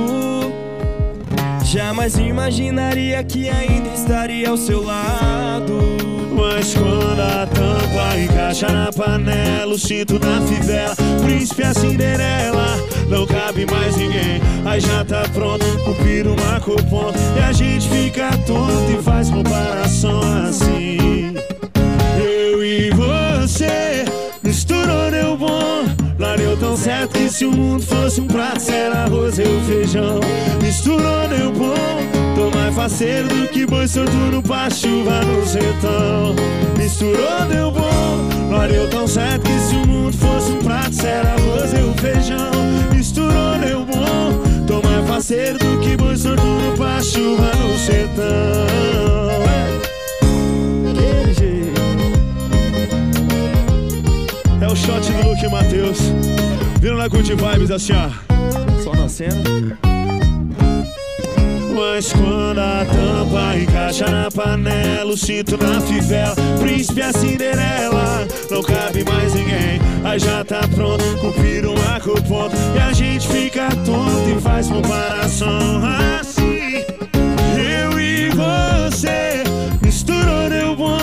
Jamais 1.66 2.18
imaginaria 2.18 3.22
que 3.22 3.50
ainda 3.50 3.90
estaria 3.90 4.50
ao 4.50 4.56
seu 4.56 4.82
lado. 4.82 5.78
Mas 6.32 6.74
quando 6.74 7.20
a 7.20 7.46
tampa 7.46 8.18
encaixa 8.18 8.70
na 8.70 8.94
panela, 8.94 9.74
o 9.74 9.78
cinto 9.78 10.18
na 10.20 10.42
fivela, 10.48 10.96
príncipe 11.22 11.64
a 11.64 11.74
Cinderela, 11.74 12.78
não 13.10 13.26
cabe 13.26 13.66
mais 13.66 13.98
ninguém. 13.98 14.42
Aí 14.66 14.80
já 14.80 15.04
tá 15.04 15.24
pronto, 15.34 15.66
o 15.88 15.96
piro 15.96 16.36
marca 16.42 16.72
o 16.72 16.84
ponto, 16.86 17.18
e 17.38 17.40
a 17.42 17.52
gente 17.52 17.90
fica 17.90 18.30
tonto 18.46 18.92
e 18.98 19.02
faz 19.02 19.30
comparação 19.30 20.22
assim. 20.48 21.36
Eu 22.18 22.64
e 22.64 22.92
você, 22.92 24.06
misturou 24.44 25.12
deu 25.12 25.36
bom. 25.36 25.70
Lá 26.20 26.36
deu 26.36 26.56
tão 26.58 26.76
certo 26.76 27.14
que 27.14 27.30
se 27.30 27.46
o 27.46 27.52
mundo 27.52 27.82
fosse 27.82 28.20
um 28.20 28.28
prato, 28.28 28.70
era 28.70 29.06
arroz 29.06 29.40
e 29.40 29.44
o 29.44 29.62
feijão. 29.62 30.20
Misturou 30.62 31.28
deu 31.30 31.52
bom. 31.52 31.76
Tô 32.36 32.56
mais 32.56 32.76
faceiro 32.76 33.28
do 33.30 33.48
que 33.48 33.66
boi 33.66 33.88
sortudo 33.88 34.42
pra 34.42 34.70
chuva 34.70 35.22
no 35.22 35.46
sertão. 35.48 36.36
Misturou 36.78 37.46
deu 37.50 37.72
bom. 37.72 38.50
Lá 38.52 38.68
deu 38.68 38.90
tão 38.90 39.08
certo 39.08 39.44
que 39.44 39.60
se 39.60 39.76
o 39.76 39.88
mundo 39.88 40.18
fosse 40.18 40.52
um 40.52 40.58
prato, 40.58 41.06
era 41.06 41.30
arroz 41.30 41.74
e 41.74 41.78
o 41.78 41.94
feijão. 42.02 42.59
Faceiro 45.30 45.60
do 45.60 45.80
que 45.80 45.96
boi 45.96 46.18
sortudo 46.18 46.76
pra 46.76 47.00
chuva 47.04 47.52
no 47.54 47.78
sertão. 47.78 48.26
Jeito. 51.38 51.82
É 54.60 54.68
o 54.68 54.76
shot 54.76 55.12
do 55.12 55.30
Luke 55.30 55.48
Matheus. 55.50 56.00
Vindo 56.82 56.98
na 56.98 57.08
Good 57.08 57.36
Vibes 57.36 57.70
assim, 57.70 57.94
ó. 57.94 58.10
Só 58.84 58.92
na 58.96 59.08
cena. 59.08 59.89
Mas 62.00 62.14
quando 62.14 62.60
a 62.60 62.86
tampa 62.86 63.58
encaixa 63.58 64.10
na 64.10 64.32
panela, 64.32 65.12
o 65.12 65.18
cinto 65.18 65.58
na 65.62 65.82
fivela, 65.82 66.34
príncipe 66.58 67.02
a 67.02 67.12
Cinderela, 67.12 68.26
não 68.50 68.62
cabe 68.64 69.04
mais 69.04 69.34
ninguém. 69.34 69.82
Aí 70.06 70.18
já 70.18 70.46
tá 70.46 70.62
pronto, 70.74 71.04
cumprir 71.20 71.66
um 71.66 71.76
arco 71.92 72.14
ponto, 72.22 72.56
e 72.74 72.80
a 72.80 72.94
gente 72.94 73.28
fica 73.28 73.68
tonto 73.86 74.30
e 74.30 74.40
faz 74.40 74.70
comparação 74.70 75.82
assim. 76.18 76.86
Eu 77.58 78.00
e 78.00 78.30
você, 78.30 79.44
misturou 79.82 80.50
deu 80.50 80.78
bom, 80.78 80.98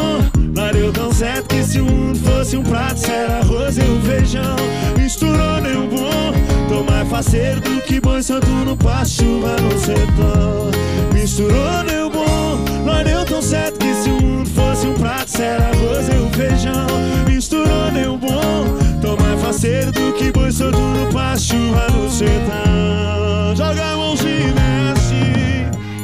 não 0.55 0.73
deu 0.73 0.91
tão 0.95 1.13
certo 1.13 1.49
que 1.49 1.63
se 1.63 1.79
o 1.79 1.85
mundo 1.85 2.19
fosse 2.21 2.57
um 2.57 2.63
prato, 2.63 3.01
se 3.01 3.11
era 3.11 3.41
arroz 3.41 3.77
e 3.77 3.83
um 3.83 4.01
feijão, 4.01 4.57
misturou 4.97 5.61
deu 5.61 5.87
bom. 5.89 6.56
Tô 6.77 6.83
mais 6.83 7.09
faceiro 7.09 7.59
do 7.63 7.81
que 7.81 7.99
boi 7.99 8.23
santo 8.23 8.51
no 8.51 8.77
pasto, 8.77 9.23
chuva 9.23 9.57
no 9.63 9.79
sertão. 9.81 10.71
Misturou, 11.11 11.83
deu 11.89 12.11
bom, 12.11 12.59
nós 12.85 13.03
deu 13.03 13.25
tão 13.25 13.41
certo 13.41 13.79
que 13.79 13.95
se 13.95 14.11
o 14.11 14.21
mundo 14.21 14.51
fosse 14.51 14.87
um 14.87 14.93
prato, 14.93 15.31
será 15.31 15.71
arroz 15.71 16.07
e 16.07 16.13
um 16.13 16.31
feijão. 16.33 16.87
Misturou, 17.27 17.91
deu 17.95 18.19
bom, 18.19 18.77
tô 19.01 19.17
mais 19.17 19.41
faceiro 19.41 19.91
do 19.91 20.13
que 20.19 20.31
boi 20.31 20.53
santo 20.53 20.79
no 20.79 21.11
pasto, 21.15 21.55
chuva 21.55 21.87
no 21.93 22.11
sertão. 22.11 23.57
Joga 23.57 23.83
a 23.83 23.97
mãozinha 23.97 24.49
e 24.49 24.53
desce. 24.53 25.15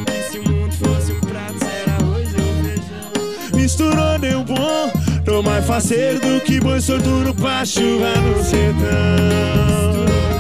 E 0.08 0.30
se 0.30 0.38
o 0.38 0.50
mundo 0.50 0.72
fosse 0.72 1.12
um 1.12 1.20
prato, 1.20 1.58
será 1.58 1.96
arroz 2.00 2.28
e 2.32 2.40
um 2.40 2.64
feijão. 2.64 3.60
Misturou, 3.60 4.18
deu 4.18 4.42
bom, 4.42 4.90
tô 5.22 5.42
mais 5.42 5.66
faceiro 5.66 6.18
do 6.18 6.40
que 6.40 6.58
boi 6.60 6.78
no 7.26 7.34
pasto, 7.34 7.80
chuva 7.80 8.14
no 8.22 8.42
sertão. 8.42 10.31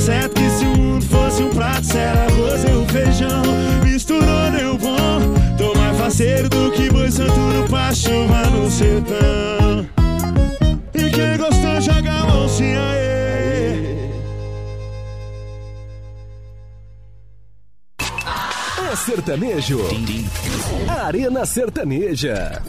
Mas 0.00 0.06
certo 0.06 0.32
que 0.32 0.48
se 0.48 0.64
o 0.64 0.78
mundo 0.78 1.04
fosse 1.04 1.42
um 1.42 1.50
prato, 1.50 1.84
será 1.84 2.24
arroz 2.24 2.64
e 2.64 2.68
um 2.68 2.88
feijão. 2.88 3.42
Misturou, 3.84 4.50
deu 4.50 4.78
bom. 4.78 4.96
Tô 5.58 5.78
mais 5.78 5.98
faceiro 5.98 6.48
do 6.48 6.72
que 6.72 6.88
boi 6.88 7.10
santo 7.10 7.38
no 7.38 7.68
pasto, 7.68 8.08
chuva 8.08 8.46
no 8.46 8.70
sertão. 8.70 9.86
E 10.94 11.10
quem 11.10 11.36
gostou, 11.36 11.80
joga 11.82 12.12
a 12.12 12.26
mãozinha 12.26 12.80
aí. 12.80 14.10
É 18.90 18.96
sertanejo. 18.96 19.80
Arena 20.88 21.44
Sertaneja. 21.44 22.62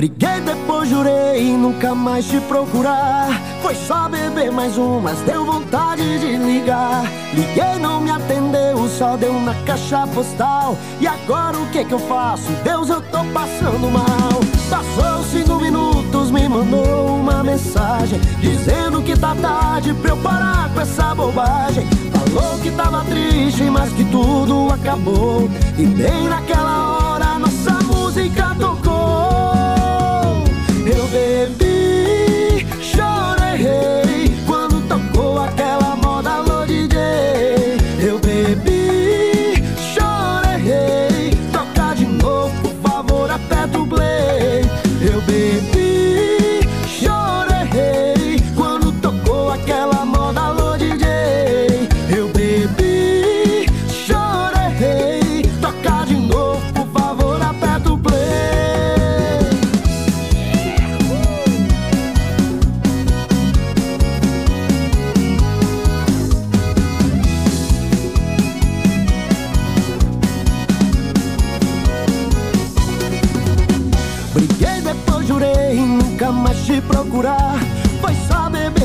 Briguei, 0.00 0.40
depois 0.40 0.88
jurei 0.88 1.54
nunca 1.58 1.94
mais 1.94 2.24
te 2.24 2.40
procurar. 2.40 3.28
Foi 3.60 3.74
só 3.74 4.08
beber 4.08 4.50
mais 4.50 4.78
um, 4.78 4.98
mas 4.98 5.18
deu 5.26 5.44
vontade 5.44 6.18
de 6.18 6.38
ligar. 6.38 7.04
Liguei, 7.34 7.78
não 7.78 8.00
me 8.00 8.10
atendeu, 8.10 8.88
só 8.88 9.18
deu 9.18 9.34
na 9.34 9.54
caixa 9.66 10.06
postal. 10.06 10.74
E 11.02 11.06
agora 11.06 11.58
o 11.58 11.66
que 11.66 11.84
que 11.84 11.92
eu 11.92 11.98
faço? 11.98 12.50
Deus, 12.64 12.88
eu 12.88 13.02
tô 13.02 13.18
passando 13.34 13.90
mal. 13.90 14.40
Passou 14.70 15.22
cinco 15.24 15.56
minutos, 15.56 16.30
me 16.30 16.48
mandou 16.48 17.16
uma 17.16 17.44
mensagem 17.44 18.18
dizendo 18.40 19.02
que 19.02 19.14
tá 19.14 19.34
tarde 19.34 19.92
pra 19.92 20.12
eu 20.12 20.16
parar 20.16 20.70
com 20.72 20.80
essa 20.80 21.14
bobagem. 21.14 21.86
Falou 22.10 22.58
que 22.60 22.70
tava 22.70 23.04
triste, 23.04 23.64
mas 23.64 23.92
que 23.92 24.04
tudo 24.06 24.72
acabou. 24.72 25.50
E 25.76 25.84
bem 25.84 26.26
naquela 26.26 27.12
hora 27.12 27.38
nossa 27.38 27.72
música 27.84 28.56
tocou. 28.58 28.89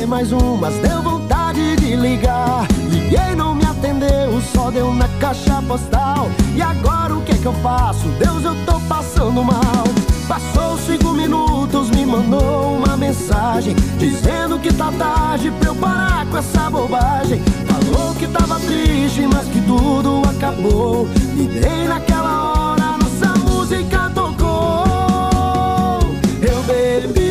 Beber 0.06 0.08
mais 0.08 0.30
mas 0.60 0.74
deu 0.78 1.02
vontade 1.02 1.76
de 1.76 1.96
ligar. 1.96 2.66
Liguei, 2.88 3.34
não 3.36 3.54
me 3.54 3.64
atendeu, 3.64 4.40
só 4.54 4.70
deu 4.70 4.92
na 4.94 5.08
caixa 5.20 5.62
postal. 5.66 6.30
E 6.54 6.62
agora 6.62 7.14
o 7.14 7.22
que 7.22 7.36
que 7.36 7.46
eu 7.46 7.52
faço? 7.54 8.06
Deus, 8.18 8.44
eu 8.44 8.54
tô 8.64 8.80
passando 8.88 9.42
mal. 9.42 9.84
Passou 10.28 10.78
cinco 10.78 11.12
minutos, 11.12 11.90
me 11.90 12.04
mandou 12.04 12.78
uma 12.78 12.96
mensagem 12.96 13.74
dizendo 13.98 14.58
que 14.58 14.72
tá 14.72 14.92
tarde 14.92 15.50
pra 15.60 15.68
eu 15.68 15.74
parar 15.74 16.26
com 16.26 16.38
essa 16.38 16.70
bobagem. 16.70 17.42
Falou 17.66 18.14
que 18.14 18.26
tava 18.26 18.58
triste, 18.60 19.26
mas 19.32 19.46
que 19.48 19.60
tudo 19.62 20.22
acabou. 20.28 21.08
Bem 21.36 21.88
naquela 21.88 22.52
hora 22.52 22.96
nossa 22.98 23.38
música 23.40 24.10
tocou. 24.14 26.00
Eu 26.42 26.62
bebi, 26.64 27.25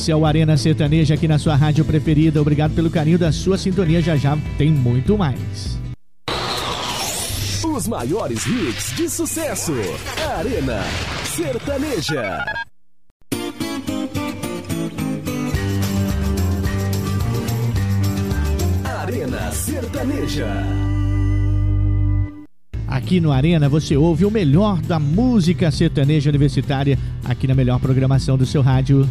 Esse 0.00 0.10
é 0.10 0.16
o 0.16 0.24
Arena 0.24 0.56
Sertaneja 0.56 1.12
aqui 1.12 1.28
na 1.28 1.38
sua 1.38 1.54
rádio 1.54 1.84
preferida. 1.84 2.40
Obrigado 2.40 2.74
pelo 2.74 2.88
carinho 2.88 3.18
da 3.18 3.30
sua 3.30 3.58
sintonia. 3.58 4.00
Já 4.00 4.16
já 4.16 4.34
tem 4.56 4.70
muito 4.70 5.18
mais. 5.18 5.78
Os 7.62 7.86
maiores 7.86 8.46
hits 8.46 8.96
de 8.96 9.10
sucesso. 9.10 9.74
Arena 10.38 10.82
Sertaneja. 11.24 12.44
Arena 18.82 19.52
Sertaneja. 19.52 20.48
Aqui 22.88 23.20
no 23.20 23.30
Arena 23.30 23.68
você 23.68 23.98
ouve 23.98 24.24
o 24.24 24.30
melhor 24.30 24.80
da 24.80 24.98
música 24.98 25.70
sertaneja 25.70 26.30
universitária 26.30 26.98
aqui 27.22 27.46
na 27.46 27.54
melhor 27.54 27.78
programação 27.78 28.38
do 28.38 28.46
seu 28.46 28.62
rádio. 28.62 29.06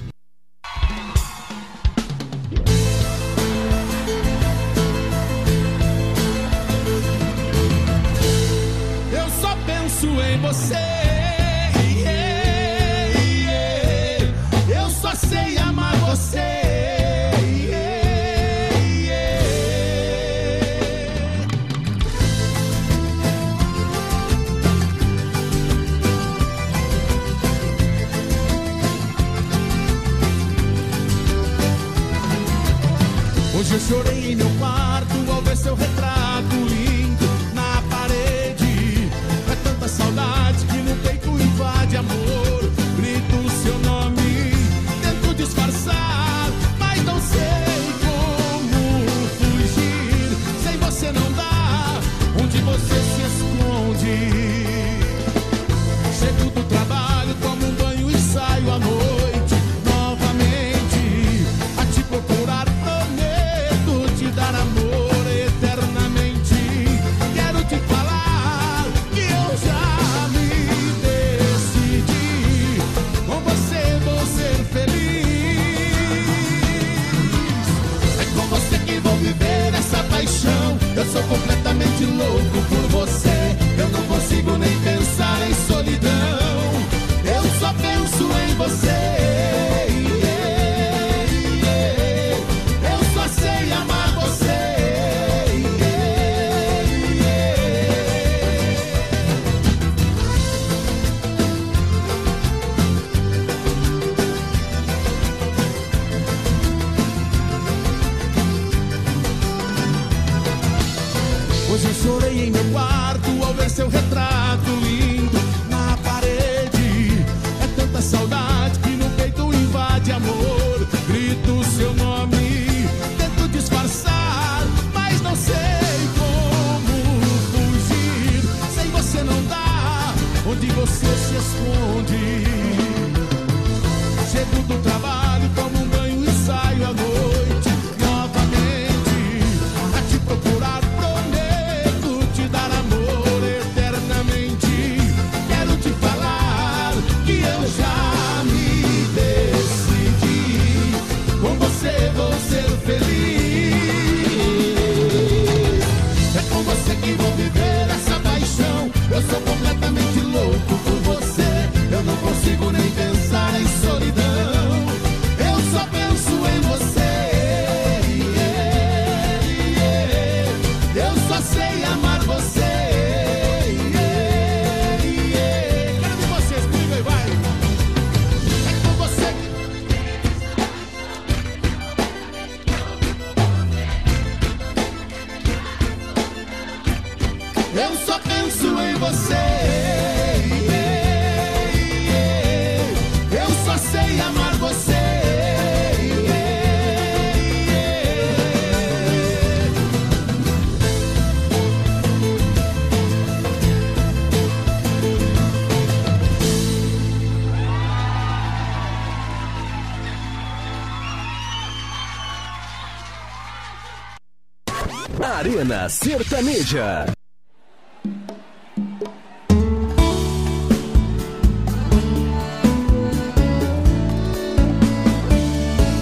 Arena 215.40 215.90
Sertaneja. 215.90 217.06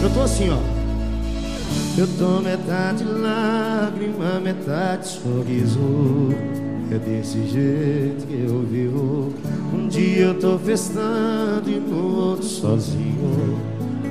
Eu 0.01 0.09
tô 0.13 0.21
assim, 0.21 0.49
ó. 0.49 0.57
Eu 1.97 2.07
tô 2.17 2.41
metade 2.41 3.03
lágrima, 3.03 4.39
metade 4.39 5.07
sorriso. 5.07 5.79
É 6.91 6.97
desse 6.97 7.45
jeito 7.47 8.27
que 8.27 8.45
eu 8.47 8.61
vivo. 8.63 9.33
Um 9.73 9.87
dia 9.87 10.25
eu 10.25 10.39
tô 10.39 10.57
festando 10.59 11.69
e 11.69 11.79
no 11.79 12.29
outro 12.29 12.45
sozinho. 12.45 13.59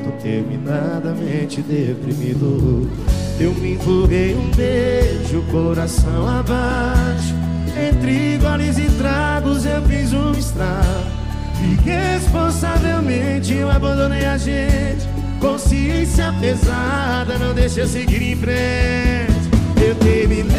Tô 0.05 0.23
terminadamente 0.23 1.63
deprimido. 1.63 2.91
Eu 3.38 3.53
me 3.55 3.75
empurrei 3.75 4.35
um 4.35 4.51
beijo, 4.53 5.42
coração 5.51 6.27
abaixo. 6.27 7.35
Entre 7.77 8.38
goles 8.38 8.79
e 8.79 8.90
tragos 8.96 9.66
eu 9.66 9.83
fiz 9.83 10.12
um 10.14 10.33
estrago. 10.33 11.16
Irresponsavelmente 11.62 13.53
eu 13.53 13.70
abandonei 13.70 14.25
a 14.25 14.38
gente. 14.38 15.07
Consciência 15.38 16.33
pesada 16.40 17.37
não 17.38 17.53
deixa 17.53 17.81
eu 17.81 17.87
seguir 17.87 18.22
em 18.22 18.37
frente. 18.37 19.51
Eu 19.85 19.94
terminei 19.96 20.57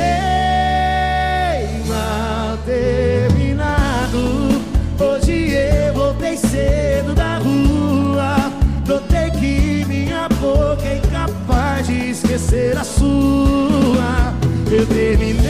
mal 1.87 2.57
terminado. 2.63 4.17
Hoje 4.99 5.49
eu 5.51 5.93
voltei 5.95 6.37
cedo 6.37 7.15
da 7.15 7.39
rua. 7.39 8.51
Notei 8.87 9.31
que 9.31 9.83
esquecer 12.37 12.77
a 12.77 12.83
sua. 12.83 14.33
Eu 14.71 14.85
terminei 14.85 15.41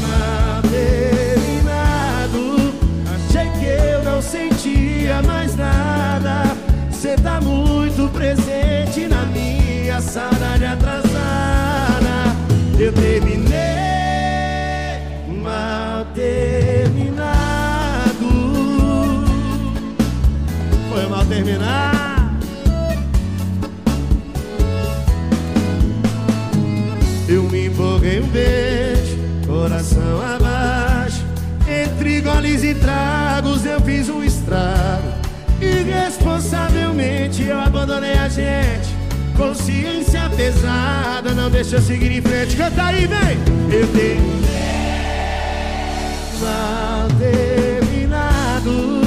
mal 0.00 0.62
terminado. 0.62 2.72
Achei 3.14 3.50
que 3.58 3.66
eu 3.66 4.02
não 4.02 4.22
sentia 4.22 5.20
mais 5.22 5.54
nada. 5.54 6.56
Você 6.90 7.14
tá 7.16 7.40
muito 7.40 8.10
presente 8.10 9.06
na 9.06 9.26
minha 9.26 10.00
sala 10.00 10.56
de 10.58 10.64
atrasada. 10.64 12.34
Eu 12.78 12.92
terminei 12.92 13.56
mal 15.42 16.06
terminado. 16.14 17.36
Foi 20.90 21.06
mal 21.08 21.24
terminado. 21.26 22.05
Bebes 32.56 32.64
e 32.64 32.74
tragos, 32.74 33.66
eu 33.66 33.78
fiz 33.82 34.08
um 34.08 34.24
estrago. 34.24 35.12
Irresponsavelmente 35.60 37.42
eu 37.42 37.58
abandonei 37.58 38.14
a 38.14 38.30
gente. 38.30 38.96
Consciência 39.36 40.30
pesada, 40.34 41.34
não 41.34 41.50
deixa 41.50 41.76
eu 41.76 41.82
seguir 41.82 42.10
em 42.12 42.22
frente. 42.22 42.56
Canta 42.56 42.86
aí, 42.86 43.06
vem! 43.06 43.36
Eu 43.70 43.86
tenho 43.88 44.22
mal 46.40 47.08
terminado. 47.18 49.02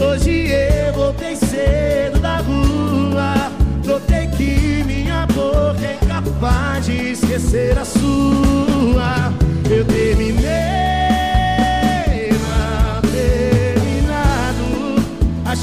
Hoje 0.00 0.52
eu 0.52 0.92
voltei 0.92 1.34
cedo 1.34 2.20
da 2.20 2.36
rua. 2.36 3.50
Notei 3.84 4.28
que 4.28 4.84
minha 4.86 5.26
boca 5.26 5.84
é 5.84 5.98
incapaz 6.00 6.86
de 6.86 7.10
esquecer 7.10 7.76
a 7.76 7.84
sua. 7.84 9.32
Eu 9.68 9.84
terminei. 9.86 11.01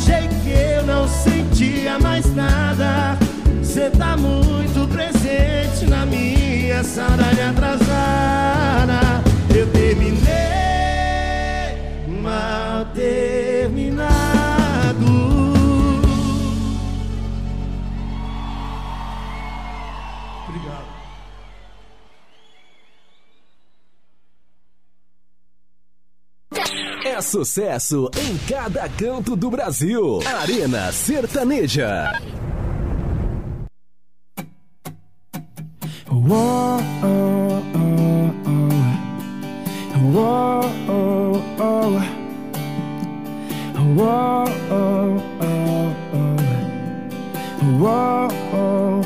Achei 0.01 0.29
que 0.29 0.49
eu 0.49 0.83
não 0.85 1.05
sentia 1.07 1.99
mais 1.99 2.33
nada. 2.33 3.17
Cê 3.61 3.89
tá 3.89 4.15
muito 4.15 4.87
presente 4.87 5.85
na 5.89 6.05
minha 6.05 6.81
saudade 6.85 7.41
atrasada. 7.41 9.21
Eu 9.53 9.67
terminei 9.67 10.23
mal 12.07 12.85
terminado. 12.93 13.88
Sucesso 27.21 28.09
em 28.17 28.37
cada 28.47 28.87
canto 28.89 29.35
do 29.35 29.49
Brasil. 29.49 30.19
Arena 30.41 30.91
Sertaneja. 30.91 32.13
Oh, 36.11 36.79
oh, 37.03 37.61
oh. 37.75 38.09
Whoa, 40.11 40.61
oh, 40.87 41.41
oh. 41.59 41.99
Whoa, 43.95 44.45
oh, 44.71 45.21
oh, 45.41 45.93
oh. 46.13 46.37
Whoa, 47.79 48.27
oh, 48.53 49.01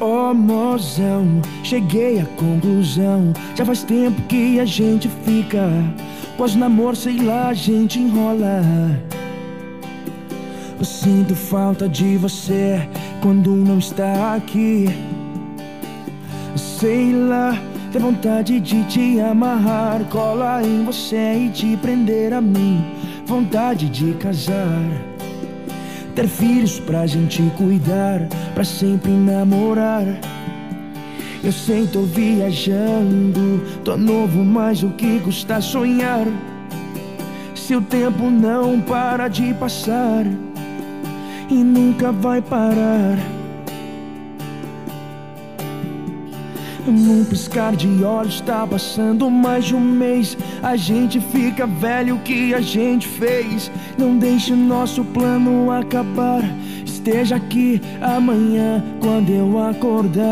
oh. 0.00 0.04
Ô 0.04 0.34
mozão, 0.34 1.40
cheguei 1.72 2.20
à 2.20 2.26
conclusão. 2.36 3.32
Já 3.54 3.64
faz 3.64 3.82
tempo 3.82 4.20
que 4.28 4.60
a 4.60 4.64
gente 4.66 5.08
fica. 5.24 5.70
Quase 6.36 6.58
namoro, 6.58 6.94
sei 6.94 7.16
lá, 7.22 7.48
a 7.48 7.54
gente 7.54 7.98
enrola. 7.98 8.60
Eu 10.78 10.84
sinto 10.84 11.34
falta 11.34 11.88
de 11.88 12.18
você 12.18 12.86
quando 13.22 13.56
não 13.56 13.78
está 13.78 14.34
aqui. 14.34 14.86
Sei 16.54 17.14
lá, 17.14 17.58
tem 17.90 18.02
vontade 18.02 18.60
de 18.60 18.84
te 18.84 19.18
amarrar, 19.20 20.04
colar 20.10 20.62
em 20.62 20.84
você 20.84 21.46
e 21.46 21.48
te 21.48 21.74
prender 21.78 22.34
a 22.34 22.40
mim. 22.42 22.84
Vontade 23.24 23.88
de 23.88 24.12
casar, 24.14 24.82
ter 26.14 26.28
filhos 26.28 26.78
pra 26.80 27.06
gente 27.06 27.42
cuidar, 27.56 28.28
pra 28.52 28.64
sempre 28.64 29.10
namorar. 29.10 30.04
Eu 31.44 31.50
sei, 31.50 31.88
tô 31.88 32.02
viajando, 32.02 33.60
tô 33.84 33.96
novo, 33.96 34.44
mas 34.44 34.84
o 34.84 34.90
que 34.90 35.18
custa 35.18 35.60
sonhar? 35.60 36.24
Se 37.52 37.74
o 37.74 37.80
tempo 37.80 38.30
não 38.30 38.80
para 38.80 39.26
de 39.26 39.52
passar 39.54 40.24
e 41.50 41.54
nunca 41.54 42.12
vai 42.12 42.40
parar. 42.40 43.18
Num 46.86 47.24
piscar 47.24 47.74
de 47.74 48.04
olhos 48.04 48.40
tá 48.40 48.64
passando 48.64 49.28
mais 49.28 49.64
de 49.64 49.74
um 49.74 49.80
mês. 49.80 50.36
A 50.62 50.76
gente 50.76 51.20
fica 51.20 51.66
velho 51.66 52.16
o 52.16 52.20
que 52.20 52.54
a 52.54 52.60
gente 52.60 53.08
fez. 53.08 53.70
Não 53.98 54.16
deixe 54.16 54.52
nosso 54.52 55.04
plano 55.04 55.72
acabar. 55.72 56.42
Esteja 57.04 57.34
aqui 57.34 57.82
amanhã 58.00 58.80
quando 59.00 59.28
eu 59.28 59.60
acordar. 59.60 60.22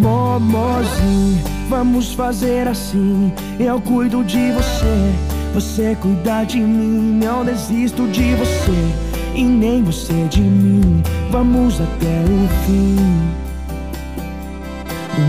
Momozinho, 0.00 1.44
vamos 1.68 2.14
fazer 2.14 2.66
assim. 2.66 3.30
Eu 3.60 3.78
cuido 3.78 4.24
de 4.24 4.52
você. 4.52 5.12
Você 5.52 5.94
cuida 6.00 6.44
de 6.44 6.60
mim, 6.60 7.20
não 7.22 7.44
desisto 7.44 8.08
de 8.08 8.34
você 8.36 8.94
e 9.34 9.44
nem 9.44 9.82
você 9.82 10.26
de 10.30 10.40
mim. 10.40 11.02
Vamos 11.30 11.78
até 11.78 12.24
o 12.24 12.48
fim. 12.64 12.96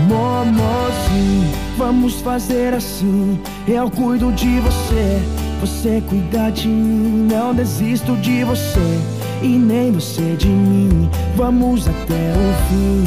Momozinho, 0.08 1.52
vamos 1.76 2.22
fazer 2.22 2.72
assim. 2.72 3.38
Eu 3.66 3.90
cuido 3.90 4.32
de 4.32 4.60
você, 4.60 5.20
você 5.60 6.02
cuida 6.08 6.50
de 6.50 6.68
mim, 6.68 7.26
não 7.30 7.54
desisto 7.54 8.16
de 8.16 8.44
você 8.44 9.00
e 9.42 9.48
nem 9.48 9.92
você 9.92 10.36
de 10.36 10.48
mim. 10.48 11.10
Vamos 11.36 11.88
até 11.88 12.32
o 12.32 12.54
fim. 12.68 13.04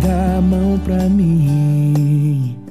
Dá 0.00 0.38
a 0.38 0.40
mão 0.40 0.78
pra 0.84 1.08
mim. 1.08 2.63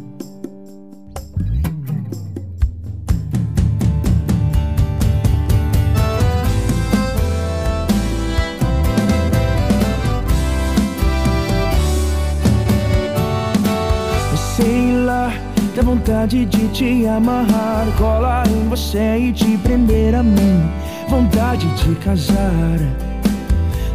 Vontade 16.03 16.43
de 16.45 16.67
te 16.67 17.07
amarrar, 17.07 17.87
colar 17.97 18.45
em 18.49 18.67
você 18.67 19.17
e 19.17 19.31
te 19.31 19.57
prender 19.59 20.13
a 20.13 20.21
mim. 20.21 20.69
Vontade 21.07 21.65
de 21.75 21.95
casar, 21.95 22.77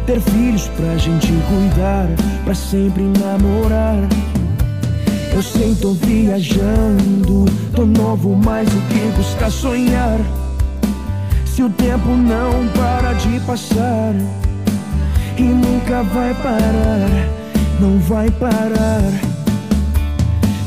ter 0.07 0.19
filhos 0.19 0.67
pra 0.69 0.97
gente 0.97 1.27
cuidar, 1.27 2.07
pra 2.43 2.55
sempre 2.55 3.03
namorar. 3.03 3.99
Eu 5.31 5.43
sei, 5.43 5.75
tô 5.75 5.93
viajando, 5.93 7.45
tô 7.75 7.85
novo, 7.85 8.35
mas 8.43 8.67
o 8.69 8.81
que 8.87 9.15
custa 9.15 9.51
sonhar? 9.51 10.19
Se 11.45 11.61
o 11.61 11.69
tempo 11.69 12.09
não 12.09 12.67
para 12.69 13.13
de 13.13 13.39
passar 13.41 14.15
e 15.37 15.43
nunca 15.43 16.01
vai 16.01 16.33
parar, 16.33 17.29
não 17.79 17.99
vai 17.99 18.31
parar. 18.31 19.38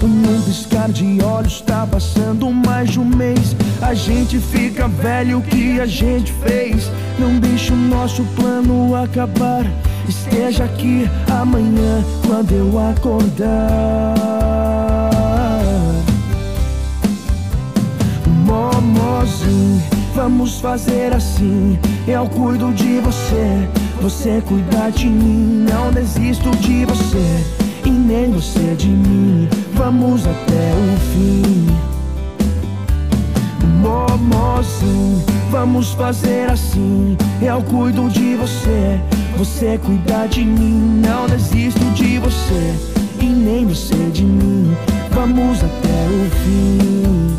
Num 0.03 0.43
piscar 0.43 0.91
de 0.91 1.23
olhos 1.23 1.61
tá 1.61 1.87
passando 1.87 2.51
mais 2.51 2.91
de 2.91 2.99
um 2.99 3.05
mês. 3.05 3.55
A 3.81 3.95
gente 3.95 4.39
fica 4.39 4.89
velho 4.89 5.39
o 5.39 5.43
que 5.43 5.81
a 5.81 5.87
gente 5.87 6.33
fez? 6.33 6.91
Não 7.21 7.39
deixa 7.39 7.73
o 7.73 7.77
nosso 7.77 8.25
plano 8.35 8.97
acabar. 8.97 9.65
Esteja 10.09 10.65
aqui 10.65 11.09
amanhã 11.31 12.05
quando 12.27 12.53
eu 12.53 12.79
acordar. 12.91 14.17
Momozinho, 18.45 19.83
vamos 20.17 20.59
fazer 20.59 21.15
assim. 21.15 21.79
Eu 22.09 22.27
cuido 22.27 22.73
de 22.73 22.99
você, 22.99 23.69
você 24.01 24.43
cuida 24.49 24.91
de 24.91 25.07
mim. 25.07 25.65
Não 25.71 25.93
desisto 25.93 26.51
de 26.57 26.85
você 26.87 27.45
e 27.85 27.91
nem 27.91 28.33
você 28.33 28.75
de 28.77 28.89
mim. 28.89 29.62
Vamos 29.75 30.27
até 30.27 30.73
o 30.75 30.97
fim. 31.13 31.67
Momozinho, 33.81 35.25
vamos 35.51 35.93
fazer 35.95 36.51
assim. 36.51 37.17
Eu 37.41 37.63
cuido 37.63 38.09
de 38.09 38.37
você, 38.37 39.01
você 39.37 39.79
cuida 39.79 40.27
de 40.29 40.45
mim. 40.45 41.01
Não 41.05 41.27
desisto 41.27 41.85
de 41.95 42.19
você 42.19 42.75
e 43.21 43.25
nem 43.25 43.67
você 43.67 43.97
de 44.13 44.25
mim. 44.25 44.77
Vamos 45.11 45.59
até 45.59 46.07
o 46.07 46.31
fim. 46.43 47.37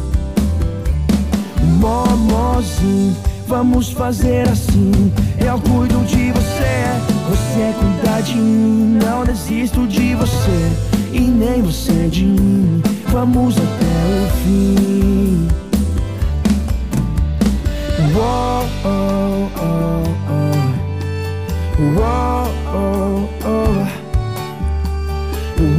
Momozinho, 1.79 3.15
vamos 3.47 3.91
fazer 3.91 4.49
assim. 4.49 5.13
Eu 5.39 5.59
cuido 5.59 6.03
de 6.05 6.31
você, 6.31 6.83
você 7.29 7.73
cuida 7.79 8.21
de 8.21 8.35
mim. 8.35 8.99
Não 9.03 9.23
desisto 9.23 9.85
de 9.87 10.15
você 10.15 10.92
e 11.13 11.19
nem 11.21 11.61
você 11.61 12.07
de 12.09 12.25
mim. 12.25 12.81
Vamos 13.07 13.55
até 13.57 13.63
o 13.63 14.27
fim. 14.43 15.47
Uou, 18.15 18.65
oh, 18.83 19.49
oh, 19.59 20.03
oh. 20.29 20.53
Uou, 21.83 22.45
oh, 22.73 23.29
oh. 23.45 23.85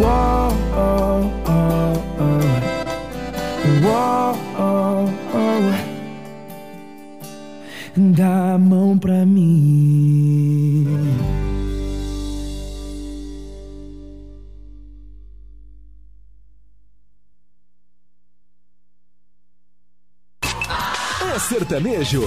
Uou, 0.01 0.53
oh, 0.77 1.31
oh, 1.49 1.95
oh. 2.21 2.45
Uou, 3.87 4.35
Dá 7.97 8.55
a 8.55 8.59
mão 8.59 8.99
pra 8.99 9.25
mim. 9.27 10.94
Sertanejo. 21.75 22.23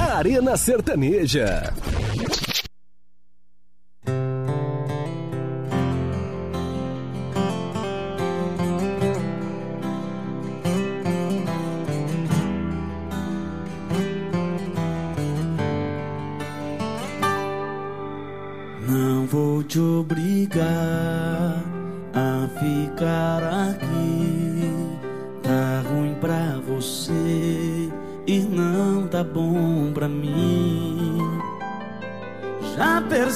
Arena 0.00 0.56
Sertaneja. 0.56 1.72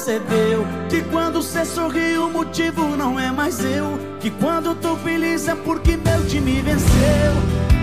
Percebeu 0.07 0.65
que 0.89 1.03
quando 1.11 1.43
cê 1.43 1.65
sorri 1.65 2.17
o 2.17 2.31
motivo 2.31 2.97
não 2.97 3.19
é 3.19 3.33
mais 3.33 3.59
eu? 3.65 3.99
Que 4.21 4.31
quando 4.31 4.73
tô 4.77 4.95
feliz 4.99 5.49
é 5.49 5.55
porque 5.57 5.97
meu 5.97 6.25
time 6.29 6.63
venceu? 6.63 7.33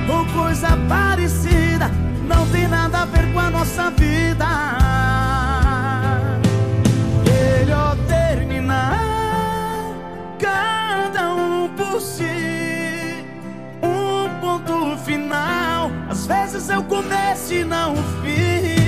Ou 0.10 0.26
coisa 0.28 0.70
parecida, 0.88 1.92
não 2.26 2.48
tem 2.48 2.66
nada 2.70 3.02
a 3.02 3.06
ver 3.06 3.30
com 3.34 3.40
a 3.40 3.50
nossa 3.50 3.92
vida. 3.92 4.46
Melhor 7.26 7.98
terminar, 8.08 8.98
cada 10.40 11.36
um 11.36 11.68
por 11.76 12.00
si. 12.00 12.24
Um 13.84 14.30
ponto 14.40 14.98
final. 15.04 15.92
Às 16.10 16.26
vezes 16.26 16.70
eu 16.70 16.84
começo 16.84 17.54
e 17.54 17.66
não 17.66 17.94
o 17.94 18.04
fim. 18.24 18.83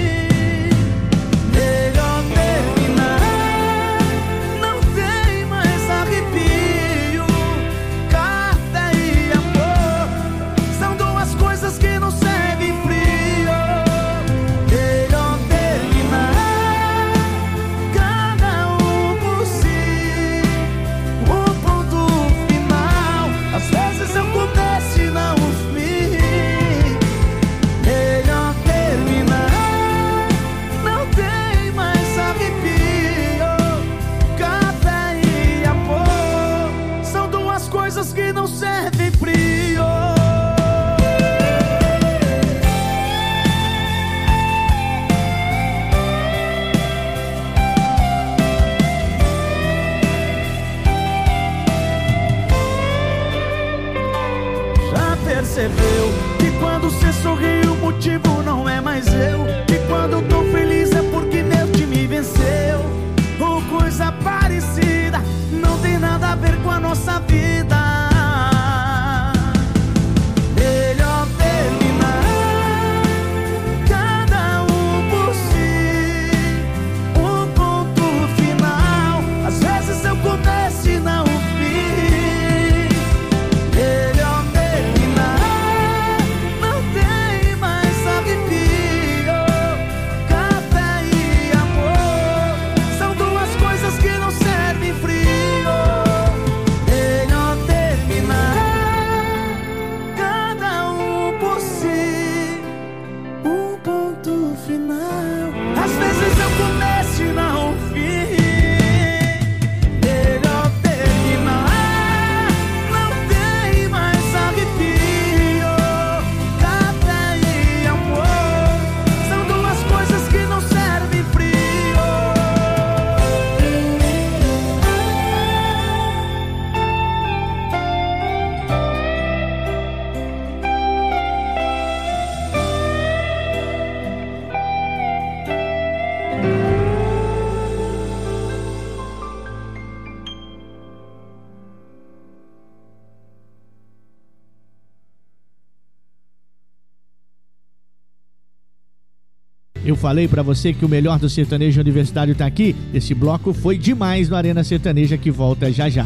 Eu 149.96 150.00
falei 150.00 150.28
pra 150.28 150.44
você 150.44 150.74
que 150.74 150.84
o 150.84 150.90
melhor 150.90 151.18
do 151.18 151.30
sertanejo 151.30 151.80
universitário 151.80 152.36
tá 152.36 152.46
aqui. 152.46 152.76
Esse 152.94 153.14
bloco 153.14 153.54
foi 153.54 153.78
demais 153.78 154.28
no 154.28 154.36
Arena 154.36 154.62
Sertaneja 154.62 155.18
que 155.18 155.32
volta 155.32 155.72
já 155.72 155.88
já. 155.88 156.06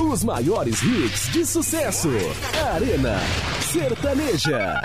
Os 0.00 0.24
maiores 0.24 0.82
hits 0.82 1.32
de 1.32 1.46
sucesso. 1.46 2.08
Arena 2.74 3.20
Sertaneja. 3.60 4.80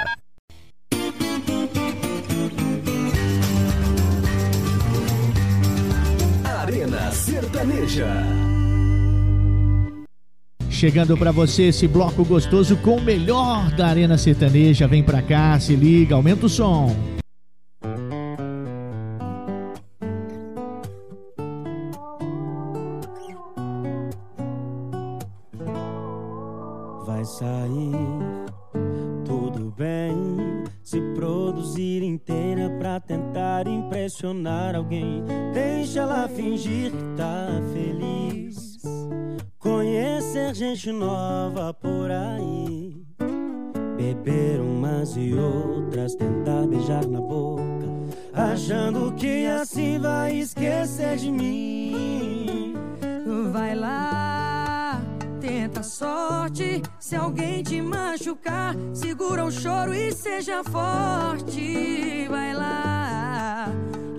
Arena 6.45 7.11
Sertaneja. 7.11 8.46
Chegando 10.77 11.17
pra 11.17 11.31
você 11.31 11.69
esse 11.69 11.87
bloco 11.87 12.23
gostoso 12.23 12.77
com 12.77 12.97
o 12.97 13.01
melhor 13.01 13.71
da 13.71 13.87
Arena 13.87 14.15
Sertaneja. 14.15 14.87
Vem 14.87 15.01
pra 15.01 15.23
cá, 15.23 15.59
se 15.59 15.75
liga, 15.75 16.13
aumenta 16.13 16.45
o 16.45 16.49
som. 16.49 16.95
Vai 27.07 27.25
sair 27.25 28.45
tudo 29.25 29.73
bem 29.75 30.15
se 30.83 31.01
produzir 31.15 32.03
inteira 32.03 32.69
pra 32.77 32.99
tentar 32.99 33.67
impressionar 33.67 34.75
alguém. 34.75 35.23
Deixa 35.55 36.01
ela 36.01 36.27
fingir 36.27 36.91
que 36.91 37.03
tá 37.17 37.47
feliz 37.73 38.16
gente 40.77 40.91
nova 40.91 41.73
por 41.73 42.11
aí. 42.11 43.03
Beber 43.97 44.61
umas 44.61 45.17
e 45.17 45.33
outras, 45.33 46.13
tentar 46.13 46.67
beijar 46.67 47.03
na 47.07 47.19
boca, 47.19 47.87
achando 48.31 49.11
que 49.13 49.47
assim 49.47 49.97
vai 49.97 50.37
esquecer 50.37 51.17
de 51.17 51.31
mim. 51.31 52.75
Vai 53.51 53.73
lá, 53.73 55.01
tenta 55.41 55.79
a 55.79 55.83
sorte. 55.83 56.83
Se 56.99 57.15
alguém 57.15 57.63
te 57.63 57.81
machucar, 57.81 58.75
segura 58.93 59.45
o 59.45 59.51
choro 59.51 59.95
e 59.95 60.11
seja 60.11 60.63
forte. 60.63 62.27
Vai 62.29 62.53
lá, 62.53 63.67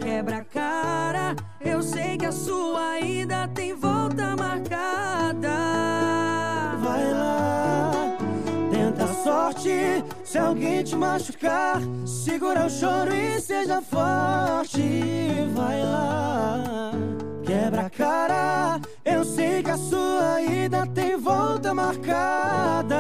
quebra 0.00 0.38
a 0.38 0.44
cara. 0.44 1.36
Eu 1.61 1.80
sei 1.82 2.18
que 2.18 2.26
a 2.26 2.32
sua 2.32 2.90
ainda 2.90 3.46
tem 3.46 3.74
volta 3.74 4.34
marcada. 4.34 5.88
Se 10.24 10.36
alguém 10.36 10.84
te 10.84 10.94
machucar, 10.94 11.80
segura 12.05 12.66
o 12.66 12.70
choro 12.70 13.14
e 13.14 13.40
seja 13.40 13.80
forte. 13.80 14.82
Vai 15.55 15.82
lá, 15.82 16.92
quebra 17.46 17.86
a 17.86 17.90
cara. 17.90 18.80
Eu 19.05 19.24
sei 19.24 19.62
que 19.62 19.70
a 19.70 19.78
sua 19.78 20.42
ida 20.42 20.86
tem 20.88 21.16
volta 21.16 21.72
marcada. 21.72 22.96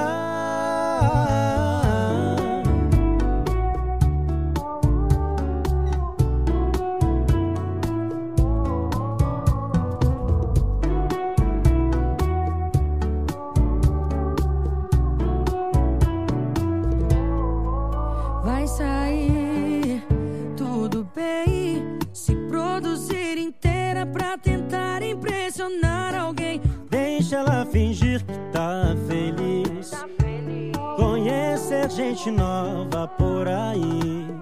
gente 32.18 32.32
nova 32.32 33.06
por 33.06 33.46
aí. 33.46 34.37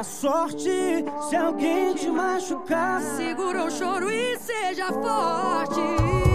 Dá 0.00 0.04
sorte 0.04 1.04
se 1.28 1.36
alguém 1.36 1.92
te 1.92 2.08
machucar. 2.08 3.02
Segura 3.02 3.64
o 3.64 3.70
choro 3.70 4.10
e 4.10 4.38
seja 4.38 4.90
forte. 4.90 6.29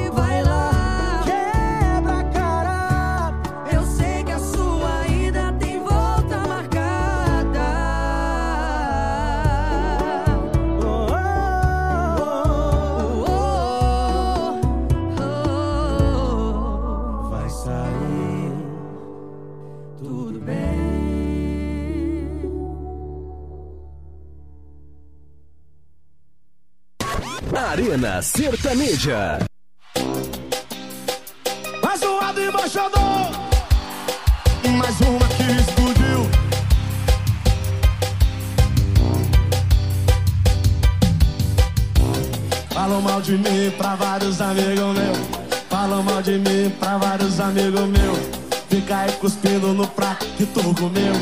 Arena 27.75 28.21
Sertaneja. 28.21 29.37
Mais 31.83 32.01
um 32.03 32.15
lado 32.21 32.41
embaixador. 32.41 33.31
Mais 34.77 35.01
uma 35.01 35.27
que 35.27 35.43
explodiu. 35.59 36.29
Falam 42.69 43.01
mal 43.01 43.21
de 43.21 43.33
mim 43.33 43.69
pra 43.77 43.95
vários 43.95 44.39
amigos 44.39 44.97
meus. 44.97 45.17
Falam 45.69 46.01
mal 46.01 46.21
de 46.21 46.37
mim 46.37 46.69
pra 46.79 46.97
vários 46.97 47.41
amigos 47.41 47.89
meus. 47.89 48.19
Fica 48.69 48.99
aí 48.99 49.11
cuspindo 49.11 49.73
no 49.73 49.85
prato 49.85 50.25
que 50.37 50.45
tu 50.45 50.63
comeu. 50.75 51.13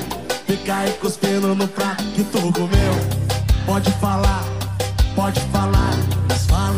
Fica 0.46 0.76
aí 0.76 0.92
cuspindo 1.02 1.56
no 1.56 1.68
prato 1.68 2.04
que 2.14 2.24
tu 2.26 2.40
comeu. 2.54 2.94
Pode 3.66 3.92
falar, 3.94 4.44
pode 5.16 5.42
falar 5.52 5.83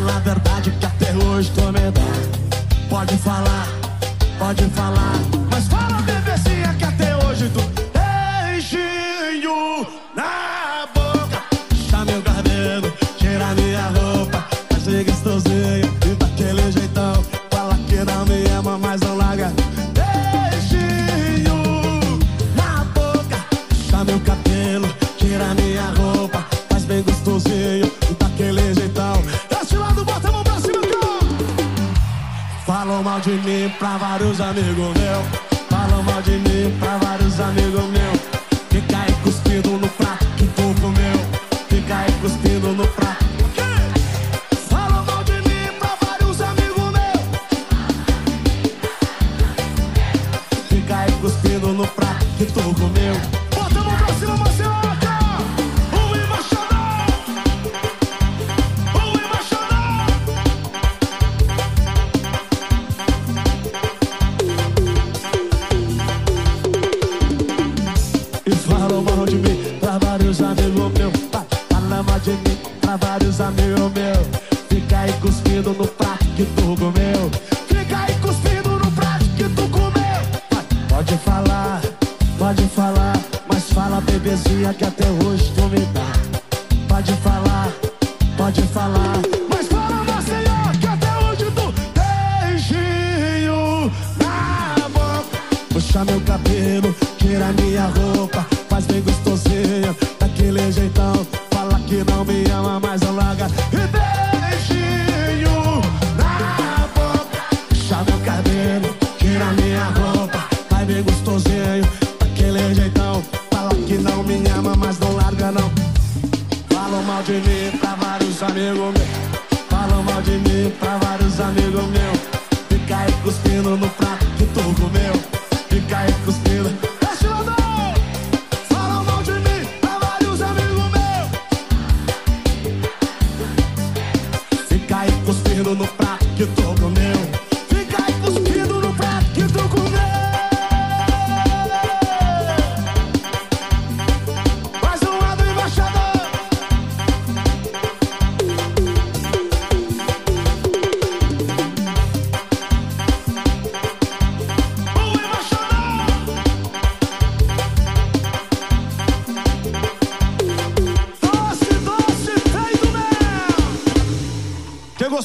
a 0.10 0.20
verdade 0.20 0.72
que 0.72 0.86
até 0.86 1.14
hoje 1.26 1.52
tô 1.52 1.72
medado. 1.72 1.96
Pode 2.90 3.18
falar, 3.18 3.68
pode 4.40 4.64
falar. 4.70 5.05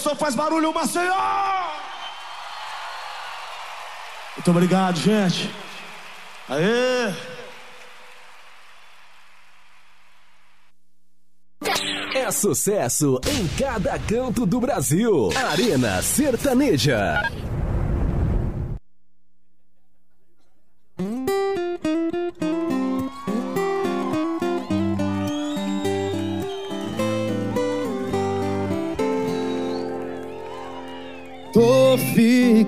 Gostou, 0.00 0.16
faz 0.16 0.34
barulho, 0.34 0.72
Maceió! 0.72 1.14
Muito 4.36 4.50
obrigado, 4.50 4.96
gente. 4.96 5.50
Aê! 6.48 7.12
É 12.14 12.30
sucesso 12.30 13.20
em 13.26 13.46
cada 13.58 13.98
canto 13.98 14.46
do 14.46 14.58
Brasil. 14.60 15.30
Arena 15.36 16.00
Sertaneja. 16.02 17.22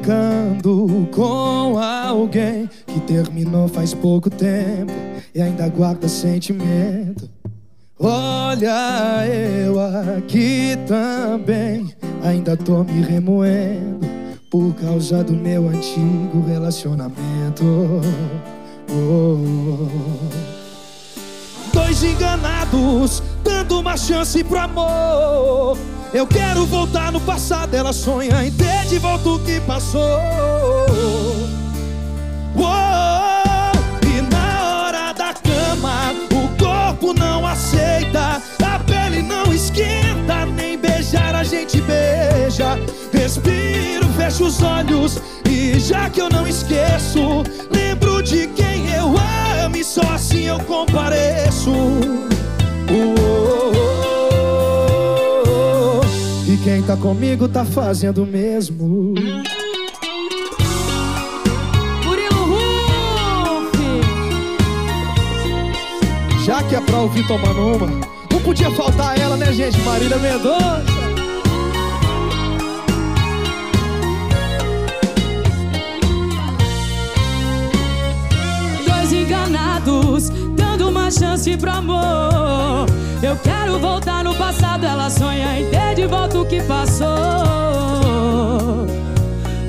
Ficando 0.02 1.08
com 1.12 1.78
alguém 1.78 2.68
que 2.88 3.00
terminou 3.02 3.68
faz 3.68 3.94
pouco 3.94 4.28
tempo 4.28 4.92
e 5.32 5.40
ainda 5.40 5.68
guarda 5.68 6.08
sentimento. 6.08 7.30
Olha, 8.00 9.24
eu 9.28 9.78
aqui 9.78 10.76
também 10.88 11.94
ainda 12.24 12.56
tô 12.56 12.82
me 12.82 13.00
remoendo 13.00 14.04
por 14.50 14.74
causa 14.74 15.22
do 15.22 15.34
meu 15.34 15.68
antigo 15.68 16.44
relacionamento. 16.48 17.64
Oh. 18.90 19.88
Dois 21.72 22.02
enganados, 22.02 23.22
dando 23.44 23.78
uma 23.78 23.96
chance 23.96 24.42
pro 24.42 24.58
amor. 24.58 25.78
Eu 26.14 26.26
quero 26.26 26.66
voltar 26.66 27.10
no 27.10 27.20
passado, 27.20 27.74
ela 27.74 27.92
sonha 27.92 28.44
em 28.44 28.52
ter 28.52 28.84
de 28.86 28.98
volta 28.98 29.30
o 29.30 29.38
que 29.38 29.58
passou. 29.60 30.20
E 34.06 34.20
na 34.30 34.62
hora 34.62 35.12
da 35.14 35.32
cama, 35.32 36.12
o 36.34 36.48
corpo 36.62 37.14
não 37.14 37.46
aceita, 37.46 38.42
a 38.62 38.78
pele 38.80 39.22
não 39.22 39.54
esquenta, 39.54 40.44
nem 40.44 40.76
beijar 40.76 41.34
a 41.34 41.42
gente 41.44 41.80
beija. 41.80 42.78
Respiro, 43.10 44.06
fecho 44.14 44.44
os 44.44 44.62
olhos 44.62 45.18
e 45.48 45.80
já 45.80 46.10
que 46.10 46.20
eu 46.20 46.28
não 46.28 46.46
esqueço, 46.46 47.42
lembro 47.70 48.22
de 48.22 48.48
quem 48.48 48.86
eu 48.90 49.14
amo 49.64 49.76
e 49.76 49.82
só 49.82 50.02
assim 50.12 50.42
eu 50.42 50.60
compareço. 50.60 51.72
Quem 56.62 56.80
tá 56.82 56.96
comigo 56.96 57.48
tá 57.48 57.64
fazendo 57.64 58.22
o 58.22 58.26
mesmo. 58.26 59.14
Murilo. 62.04 62.42
Já 66.44 66.62
que 66.62 66.76
é 66.76 66.80
pra 66.80 66.98
ouvir 66.98 67.26
tomando 67.26 67.60
uma, 67.60 67.86
não 68.30 68.40
podia 68.40 68.70
faltar 68.70 69.18
ela, 69.18 69.36
né, 69.36 69.52
gente? 69.52 69.80
Marília 69.80 70.18
Mendonça. 70.18 71.01
Uma 80.92 81.10
chance 81.10 81.56
pro 81.56 81.70
amor. 81.70 82.86
Eu 83.22 83.36
quero 83.36 83.78
voltar 83.78 84.22
no 84.22 84.34
passado, 84.34 84.84
ela 84.84 85.08
sonha 85.08 85.58
em 85.58 85.70
ter 85.70 85.94
de 85.94 86.06
volta 86.06 86.38
o 86.38 86.44
que 86.44 86.62
passou. 86.62 87.08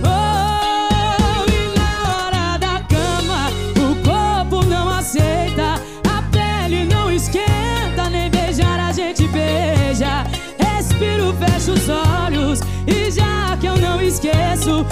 Oh, 0.04 0.20
e 1.50 1.80
na 1.80 1.92
hora 2.10 2.58
da 2.58 2.82
cama, 2.94 3.50
o 3.78 3.96
corpo 4.04 4.66
não 4.66 4.90
aceita, 4.90 5.76
a 6.14 6.22
pele 6.30 6.86
não 6.86 7.10
esquenta, 7.10 8.10
nem 8.12 8.30
beijar 8.30 8.80
a 8.80 8.92
gente 8.92 9.26
beija. 9.30 10.26
Respiro, 10.60 11.34
fecho 11.40 11.72
os 11.72 11.88
olhos 11.90 12.60
e 12.86 13.10
já 13.12 13.58
que 13.58 13.68
eu 13.68 13.78
não 13.78 14.02
esqueço, 14.02 14.86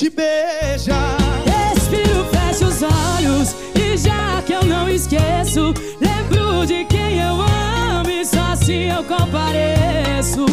gente 0.00 0.10
beija. 0.10 0.96
Respiro, 1.44 2.24
fecho 2.30 2.64
os 2.66 2.82
olhos 2.82 3.54
e 3.74 3.98
já 3.98 4.40
que 4.42 4.54
eu 4.54 4.64
não 4.64 4.88
esqueço, 4.88 5.74
lembro 6.00 6.66
de 6.66 6.84
quem 6.86 7.18
eu 7.20 7.34
amo 7.34 8.08
e 8.08 8.24
só 8.24 8.52
assim 8.52 8.90
eu 8.90 9.04
compareço. 9.04 10.46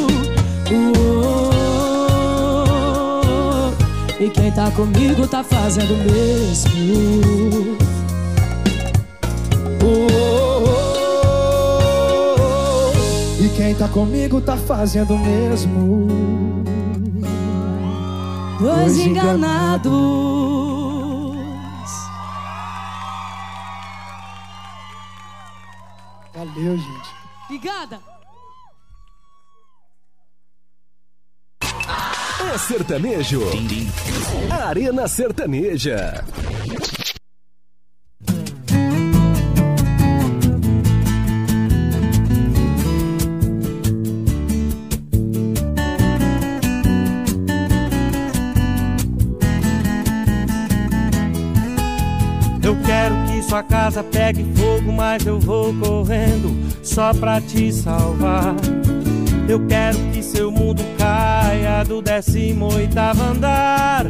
Oh, 0.70 1.82
e 4.22 4.30
quem 4.30 4.52
tá 4.52 4.70
comigo 4.72 5.26
tá 5.28 5.43
fazendo 5.43 5.93
o 5.93 5.98
mesmo. 5.98 7.78
Oh, 9.82 10.12
e 13.41 13.50
quem 13.56 13.74
tá 13.76 13.88
comigo 13.88 14.41
tá 14.41 14.58
fazendo 14.58 15.14
o 15.14 15.20
mesmo. 15.20 16.76
Dois 18.60 18.97
enganados. 18.97 19.91
Valeu, 26.34 26.78
gente. 26.78 27.10
Obrigada. 27.45 27.99
É 32.53 32.58
sertanejo. 32.58 33.41
Arena 34.66 35.08
Sertaneja. 35.08 36.24
Sua 53.48 53.64
casa 53.64 54.04
pegue 54.04 54.45
fogo, 54.56 54.91
mas 54.91 55.26
eu 55.26 55.39
vou 55.39 55.74
correndo 55.74 56.54
só 56.84 57.14
pra 57.14 57.39
te 57.39 57.72
salvar. 57.72 58.54
Eu 59.48 59.66
quero 59.68 59.98
que 60.12 60.22
seu 60.22 60.52
mundo 60.52 60.84
caia 60.98 61.84
do 61.86 62.02
18 62.02 63.00
andar. 63.32 64.06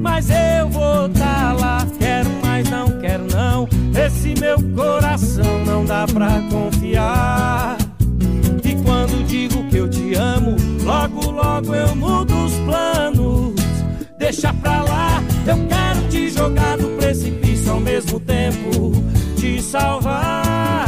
Mas 0.00 0.28
eu 0.28 0.68
vou 0.68 1.08
tá 1.08 1.56
lá, 1.58 1.86
quero, 1.98 2.28
mas 2.42 2.68
não 2.68 3.00
quero 3.00 3.24
não. 3.32 3.66
Esse 3.98 4.34
meu 4.38 4.58
coração 4.74 5.64
não 5.64 5.84
dá 5.86 6.06
pra 6.06 6.42
confiar. 6.50 7.78
E 8.62 8.74
quando 8.84 9.26
digo 9.26 9.66
que 9.70 9.76
eu 9.78 9.88
te 9.88 10.14
amo, 10.14 10.54
logo, 10.84 11.30
logo 11.30 11.74
eu 11.74 11.96
mudo 11.96 12.34
os 12.44 12.52
planos. 12.66 13.61
Deixa 14.22 14.54
pra 14.54 14.84
lá, 14.84 15.20
eu 15.44 15.66
quero 15.66 16.08
te 16.08 16.30
jogar 16.30 16.78
no 16.78 16.90
precipício 16.90 17.72
ao 17.72 17.80
mesmo 17.80 18.20
tempo 18.20 18.92
te 19.36 19.60
salvar. 19.60 20.86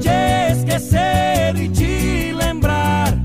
Te 0.00 0.52
esquecer 0.52 1.54
e 1.54 1.68
te 1.68 2.32
lembrar, 2.32 3.16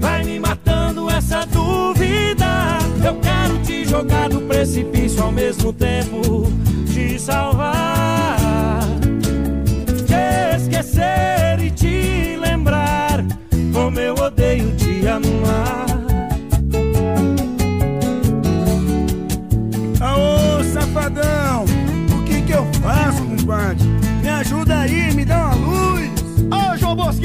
vai 0.00 0.24
me 0.24 0.40
matando 0.40 1.08
essa 1.08 1.46
dúvida. 1.46 2.78
Eu 3.04 3.14
quero 3.20 3.62
te 3.62 3.84
jogar 3.84 4.28
no 4.28 4.40
precipício 4.48 5.22
ao 5.22 5.30
mesmo 5.30 5.72
tempo 5.72 6.50
te 6.92 7.20
salvar. 7.20 8.80
Te 10.08 10.56
esquecer 10.56 11.60
e 11.60 11.70
te 11.70 12.36
lembrar, 12.36 13.24
como 13.72 14.00
eu 14.00 14.14
odeio 14.14 14.74
te 14.74 15.06
amar. 15.06 15.91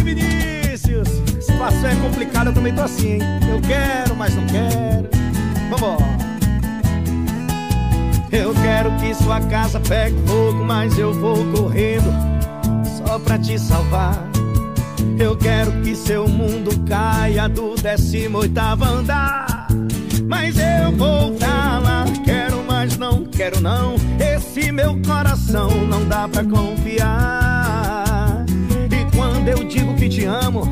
Vinícius! 0.07 1.09
Situação 1.41 1.89
é 1.89 1.95
complicada, 1.95 2.49
eu 2.49 2.53
também 2.53 2.73
tô 2.73 2.81
assim, 2.81 3.13
hein? 3.13 3.21
Eu 3.49 3.61
quero, 3.61 4.15
mas 4.15 4.33
não 4.33 4.45
quero. 4.47 5.09
Vambora! 5.69 6.17
Eu 8.31 8.53
quero 8.53 8.91
que 8.97 9.13
sua 9.13 9.41
casa 9.41 9.81
pegue 9.81 10.15
fogo, 10.25 10.63
mas 10.63 10.97
eu 10.97 11.13
vou 11.13 11.45
correndo 11.51 12.09
só 12.97 13.19
pra 13.19 13.37
te 13.37 13.59
salvar. 13.59 14.17
Eu 15.19 15.35
quero 15.35 15.71
que 15.81 15.93
seu 15.93 16.25
mundo 16.25 16.71
caia 16.87 17.49
do 17.49 17.75
18 17.75 18.57
andar. 18.85 19.67
mas 20.25 20.55
eu 20.57 20.91
vou 20.93 21.35
tá 21.35 21.79
lá. 21.79 22.05
Quero, 22.23 22.63
mas 22.65 22.97
não 22.97 23.25
quero 23.25 23.59
não. 23.59 23.95
Esse 24.19 24.71
meu 24.71 25.01
coração 25.01 25.69
não 25.85 26.05
dá 26.07 26.29
pra 26.29 26.45
confiar. 26.45 27.46
Quando 29.47 29.59
eu 29.59 29.63
digo 29.63 29.95
que 29.95 30.09
te 30.09 30.25
amo, 30.25 30.63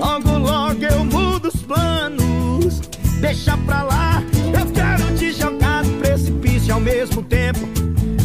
logo, 0.00 0.38
logo 0.38 0.82
eu 0.82 1.04
mudo 1.04 1.48
os 1.48 1.56
planos. 1.56 2.80
Deixa 3.20 3.54
pra 3.58 3.82
lá, 3.82 4.22
eu 4.58 4.64
quero 4.72 5.14
te 5.14 5.30
jogar 5.30 5.84
no 5.84 5.98
precipício 5.98 6.72
ao 6.72 6.80
mesmo 6.80 7.22
tempo 7.22 7.60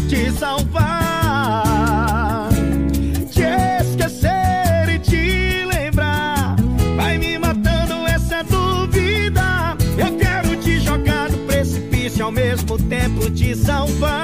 te 0.08 0.32
salvar. 0.32 1.28
Te 3.30 3.44
esquecer 3.82 4.88
e 4.90 5.00
te 5.00 5.66
lembrar. 5.66 6.56
Vai 6.96 7.18
me 7.18 7.38
matando 7.38 8.08
essa 8.08 8.42
dúvida. 8.42 9.76
Eu 9.98 10.16
quero 10.18 10.56
te 10.62 10.80
jogar 10.80 11.30
no 11.30 11.40
precipício 11.40 12.24
ao 12.24 12.32
mesmo 12.32 12.78
tempo 12.78 13.30
te 13.32 13.54
salvar. 13.54 14.19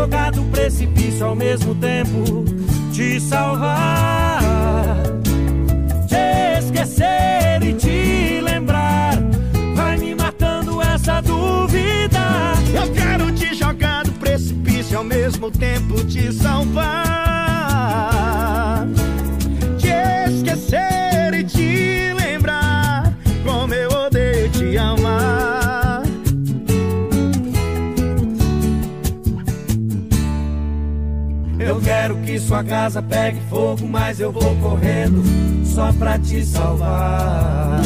Jogar 0.00 0.32
do 0.32 0.42
precipício 0.44 1.26
ao 1.26 1.36
mesmo 1.36 1.74
tempo 1.74 2.44
te 2.90 3.20
salvar. 3.20 4.40
Te 6.08 6.58
esquecer 6.58 7.62
e 7.62 7.74
te 7.74 8.40
lembrar. 8.40 9.18
Vai 9.76 9.98
me 9.98 10.14
matando 10.14 10.80
essa 10.80 11.20
dúvida. 11.20 12.54
Eu 12.74 12.90
quero 12.94 13.30
te 13.32 13.54
jogar 13.54 14.04
do 14.04 14.12
precipício 14.12 14.96
ao 14.96 15.04
mesmo 15.04 15.50
tempo 15.50 16.02
te 16.04 16.32
salvar. 16.32 16.88
Te 19.78 20.30
esquecer 20.30 21.34
e 21.34 21.44
te 21.44 22.14
lembrar 22.14 22.19
Eu 31.70 31.80
quero 31.80 32.16
que 32.22 32.36
sua 32.36 32.64
casa 32.64 33.00
pegue 33.00 33.40
fogo, 33.48 33.86
mas 33.86 34.18
eu 34.18 34.32
vou 34.32 34.56
correndo 34.56 35.22
só 35.64 35.92
pra 35.92 36.18
te 36.18 36.44
salvar. 36.44 37.80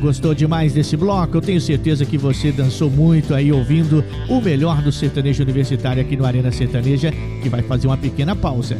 Gostou 0.00 0.34
demais 0.34 0.72
desse 0.72 0.96
bloco? 0.96 1.36
Eu 1.36 1.42
tenho 1.42 1.60
certeza 1.60 2.06
que 2.06 2.16
você 2.16 2.50
dançou 2.50 2.88
muito 2.88 3.34
aí 3.34 3.52
ouvindo 3.52 4.02
o 4.30 4.40
melhor 4.40 4.80
do 4.80 4.90
sertanejo 4.90 5.42
universitário 5.42 6.00
aqui 6.00 6.16
no 6.16 6.24
Arena 6.24 6.50
Sertaneja, 6.50 7.12
que 7.42 7.50
vai 7.50 7.60
fazer 7.60 7.86
uma 7.86 7.98
pequena 7.98 8.34
pausa. 8.34 8.78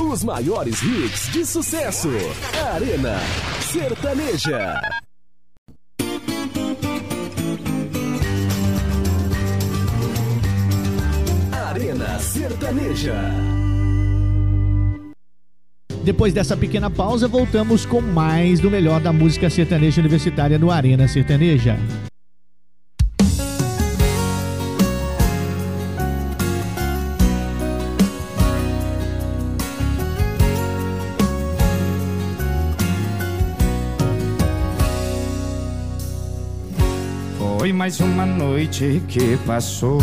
Os 0.00 0.24
maiores 0.24 0.82
hits 0.82 1.30
de 1.30 1.46
sucesso. 1.46 2.08
Arena 2.74 3.20
Sertaneja. 3.66 4.80
Arena 11.52 12.18
Sertaneja. 12.20 13.14
Depois 16.04 16.32
dessa 16.32 16.56
pequena 16.56 16.88
pausa, 16.88 17.26
voltamos 17.26 17.84
com 17.84 18.00
mais 18.00 18.60
do 18.60 18.70
melhor 18.70 19.00
da 19.00 19.12
música 19.12 19.50
sertaneja 19.50 20.00
universitária 20.00 20.58
no 20.58 20.70
Arena 20.70 21.08
Sertaneja. 21.08 21.76
Mais 37.86 38.00
uma 38.00 38.26
noite 38.26 39.00
que 39.06 39.36
passou. 39.46 40.00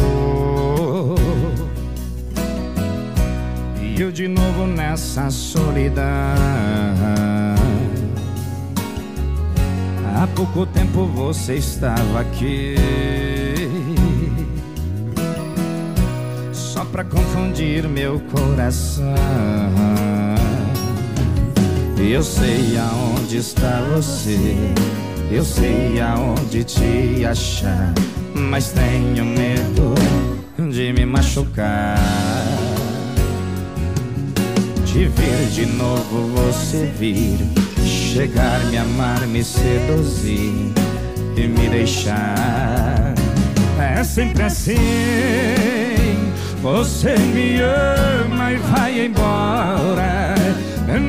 E 3.82 4.02
eu 4.02 4.10
de 4.10 4.26
novo 4.26 4.66
nessa 4.66 5.30
solidão. 5.30 6.06
Há 10.16 10.26
pouco 10.34 10.66
tempo 10.66 11.06
você 11.08 11.56
estava 11.56 12.22
aqui. 12.22 12.76
Só 16.54 16.86
pra 16.86 17.04
confundir 17.04 17.86
meu 17.90 18.22
coração. 18.32 19.14
Eu 21.98 22.24
sei 22.24 22.78
aonde 22.78 23.40
está 23.40 23.82
você. 23.94 24.56
Eu 25.32 25.44
sei 25.44 26.00
aonde 26.00 26.64
te 26.64 27.26
achar. 27.26 27.94
Mas 28.36 28.72
tenho 28.72 29.26
medo 29.26 29.94
de 30.72 30.94
me 30.94 31.06
machucar. 31.06 31.98
De 34.86 35.06
ver 35.06 35.48
de 35.52 35.66
novo 35.66 36.28
você 36.36 36.92
vir. 36.98 37.40
Chegar, 37.86 38.64
me 38.66 38.78
amar, 38.78 39.26
me 39.28 39.44
seduzir 39.44 40.72
e 41.36 41.48
me 41.48 41.68
deixar. 41.70 43.14
É 43.80 44.04
sempre 44.04 44.44
assim. 44.44 44.76
Você 46.62 47.18
me 47.18 47.60
ama 47.60 48.52
e 48.52 48.58
vai 48.58 49.06
embora. 49.06 50.36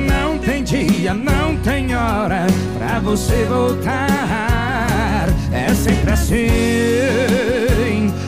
Não 0.07 0.37
tem 0.39 0.63
dia, 0.63 1.13
não 1.13 1.55
tem 1.57 1.95
hora 1.95 2.47
pra 2.95 3.01
você 3.01 3.43
voltar. 3.45 5.27
É 5.51 5.73
sempre 5.73 6.11
assim. 6.11 6.47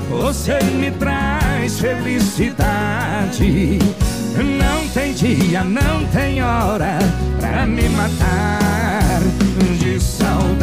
Você 0.10 0.60
me 0.64 0.90
traz 0.92 1.80
felicidade. 1.80 3.80
Não 4.36 4.88
tem 4.90 5.14
dia, 5.14 5.64
não 5.64 6.06
tem 6.08 6.44
hora 6.44 7.00
pra 7.40 7.66
me 7.66 7.88
matar 7.90 9.22
de 9.80 10.02
saudade. 10.02 10.58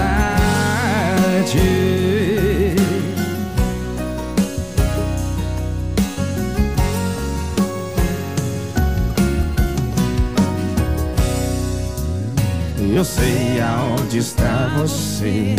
Eu 12.94 13.04
sei 13.04 13.60
aonde 13.60 14.18
está 14.18 14.70
você, 14.78 15.56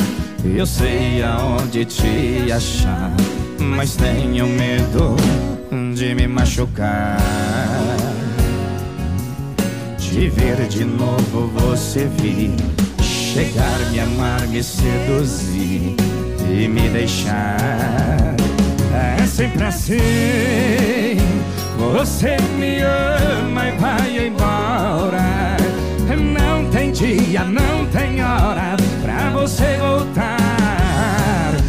eu 0.56 0.66
sei 0.66 1.22
aonde 1.22 1.84
te 1.84 2.50
achar, 2.50 3.12
mas 3.60 3.98
tenho 3.98 4.48
medo 4.48 5.18
de 5.94 6.16
me 6.16 6.30
machucar. 6.30 7.18
De 10.00 10.30
ver 10.30 10.66
de 10.70 10.86
novo 10.86 11.52
você 11.54 12.06
vir, 12.06 12.56
chegar, 13.02 13.80
me 13.92 14.00
amar, 14.00 14.48
me 14.48 14.64
seduzir 14.64 15.94
e 16.50 16.68
me 16.70 16.88
deixar. 16.88 18.34
É 19.20 19.28
sempre 19.28 19.66
assim. 19.66 19.98
Você 21.78 22.38
me 22.58 22.80
ama 22.80 23.68
e 23.68 23.72
vai 23.78 24.28
embora. 24.28 25.45
Dia, 26.96 27.44
não 27.44 27.86
tem 27.88 28.24
hora 28.24 28.78
pra 29.02 29.30
você 29.32 29.76
voltar. 29.78 30.38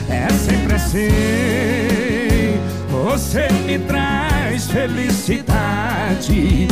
É 0.08 0.28
sempre 0.30 0.76
assim. 0.76 2.60
Você 2.88 3.48
me 3.66 3.76
traz 3.80 4.68
felicidade. 4.70 6.68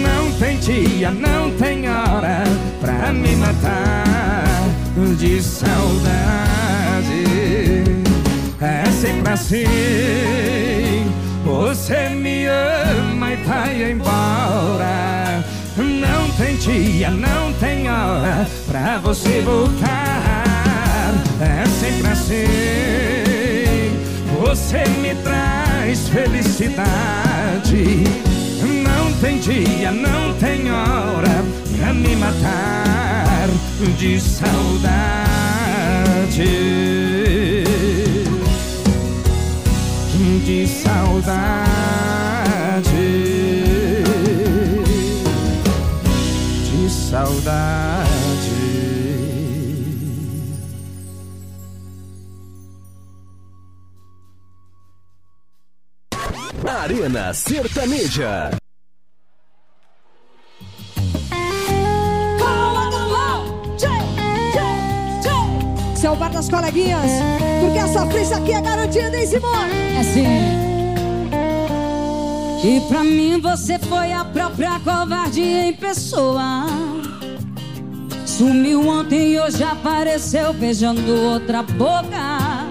Não 0.00 0.30
tem 0.38 0.58
dia, 0.58 1.10
não 1.10 1.50
tem 1.56 1.90
hora 1.90 2.44
pra 2.80 3.12
me 3.12 3.34
matar 3.34 4.62
de 5.18 5.42
saudade. 5.42 6.04
É 8.60 8.84
sempre 8.92 9.32
assim. 9.32 9.64
Você 11.44 12.10
me 12.10 12.46
ama 12.46 13.32
e 13.32 13.36
vai 13.38 13.90
embora. 13.90 15.21
Dia, 16.62 17.10
não 17.10 17.52
tem 17.54 17.90
hora 17.90 18.46
pra 18.68 18.98
você 18.98 19.40
voltar. 19.40 21.12
É 21.40 21.66
sempre 21.66 22.12
assim. 22.12 22.44
Você 24.40 24.84
me 25.00 25.14
traz 25.22 26.08
felicidade. 26.08 26.84
Não 28.84 29.12
tem 29.20 29.38
dia, 29.38 29.90
não 29.90 30.32
tem 30.34 30.70
hora 30.70 31.42
matar 32.22 33.48
de 33.98 34.20
saudade. 34.20 34.84
De 40.44 40.66
saudade. 40.68 41.72
Saudade. 47.12 48.08
Arena 56.66 57.34
Sertaneja. 57.34 58.50
Esse 65.94 66.06
é 66.06 66.10
o 66.10 66.16
bar 66.16 66.30
das 66.30 66.48
coleguinhas. 66.48 67.10
Porque 67.60 67.78
a 67.78 67.88
sofrência 67.88 68.38
aqui 68.38 68.52
é 68.52 68.60
garantida, 68.62 69.16
hein, 69.16 69.26
Simone? 69.26 69.96
É 69.98 70.02
sim. 70.02 70.71
E 72.64 72.80
pra 72.82 73.02
mim 73.02 73.40
você 73.40 73.76
foi 73.76 74.12
a 74.12 74.24
própria 74.24 74.78
covardia 74.78 75.66
em 75.66 75.72
pessoa. 75.72 76.64
Sumiu 78.24 78.86
ontem 78.86 79.32
e 79.32 79.40
hoje 79.40 79.64
apareceu 79.64 80.52
beijando 80.52 81.12
outra 81.12 81.64
boca. 81.64 82.66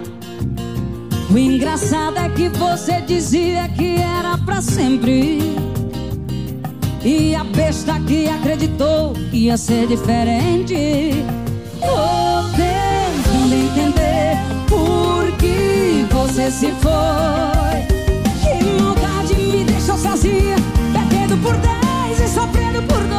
O 1.30 1.38
engraçado 1.38 2.18
é 2.18 2.30
que 2.30 2.48
você 2.50 3.02
dizia 3.02 3.68
que 3.70 3.98
era 3.98 4.38
pra 4.38 4.62
sempre. 4.62 5.39
E 7.04 7.36
a 7.36 7.44
besta 7.44 8.00
que 8.00 8.30
acreditou 8.30 9.12
que 9.30 9.46
ia 9.46 9.58
ser 9.58 9.88
diferente. 9.88 11.12
Tô 11.82 12.44
tentando 12.56 13.54
entender 13.54 14.38
por 14.70 15.32
que 15.38 16.06
você 16.14 16.50
se 16.50 16.72
foi. 16.80 17.91
Que 20.22 20.28
maldade 20.28 20.38
me 20.38 20.52
deixou 20.52 20.52
sozinha, 20.52 20.56
perdendo 20.94 21.38
por 21.42 21.56
dez 21.58 22.20
e 22.20 22.28
sofrendo 22.28 22.84
por 22.84 23.11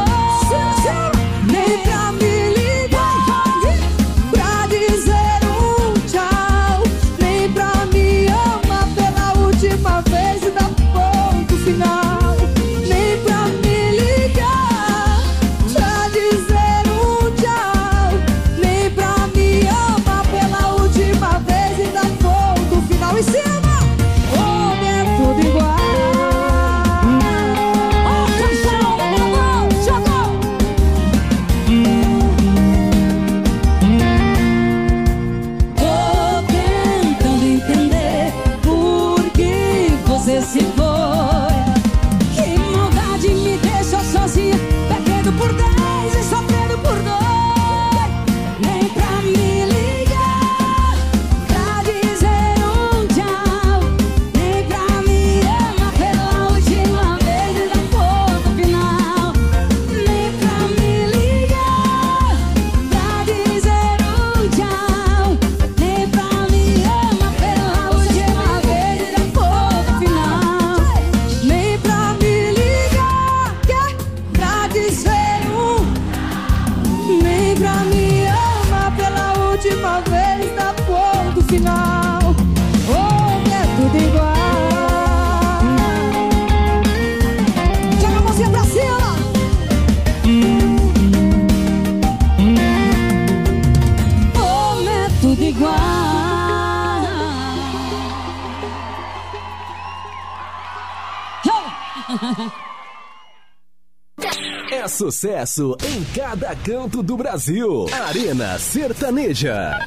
sucesso 104.93 105.77
em 105.83 106.05
cada 106.15 106.55
canto 106.55 107.03
do 107.03 107.17
Brasil. 107.17 107.87
Arena 108.07 108.59
Sertaneja. 108.59 109.87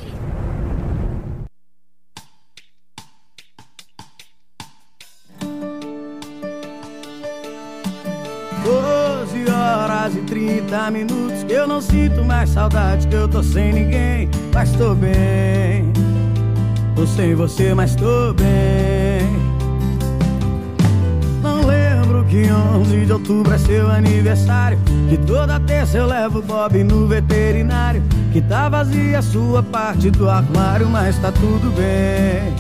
Doze 8.64 9.52
horas 9.52 10.16
e 10.16 10.22
30 10.22 10.92
minutos 10.92 11.46
eu 11.48 11.68
não 11.68 11.80
sinto 11.80 12.24
mais 12.24 12.50
saudade, 12.50 13.08
que 13.08 13.16
eu 13.16 13.28
tô 13.28 13.44
sem 13.44 13.74
ninguém, 13.74 14.30
mas 14.54 14.72
tô 14.74 14.96
bem. 14.96 15.94
Tô 16.96 17.06
sem 17.06 17.36
você, 17.36 17.74
mas 17.74 17.96
tô 17.96 18.34
bem. 18.34 18.45
Levo 26.26 26.40
o 26.40 26.42
Bob 26.42 26.84
no 26.84 27.08
veterinário, 27.08 28.02
que 28.34 28.42
tá 28.42 28.68
vazia 28.68 29.20
a 29.20 29.22
sua 29.22 29.62
parte 29.62 30.10
do 30.10 30.28
armário, 30.28 30.90
mas 30.90 31.20
tá 31.20 31.32
tudo 31.32 31.72
bem. 31.76 32.52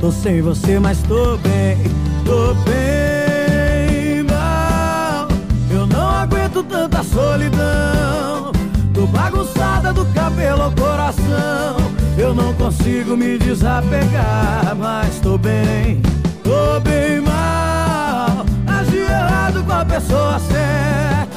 Tô 0.00 0.12
sem 0.12 0.40
você, 0.40 0.78
mas 0.78 1.02
tô 1.02 1.36
bem, 1.38 1.76
tô 2.24 2.54
bem. 2.62 4.22
Não, 4.22 5.28
eu 5.76 5.86
não 5.88 6.08
aguento 6.08 6.62
tanta 6.62 7.02
solidão. 7.02 8.52
Tô 8.94 9.06
bagunçada 9.06 9.92
do 9.92 10.04
cabelo 10.14 10.62
ao 10.62 10.72
coração. 10.72 11.76
Eu 12.16 12.32
não 12.32 12.54
consigo 12.54 13.16
me 13.16 13.38
desapegar, 13.38 14.72
mas 14.78 15.18
tô 15.18 15.36
bem, 15.36 16.00
tô 16.44 16.78
bem 16.78 17.20
mal. 17.20 18.46
Agi 18.68 18.98
errado 18.98 19.64
com 19.64 19.72
a 19.72 19.84
pessoa 19.84 20.38
certa. 20.38 21.29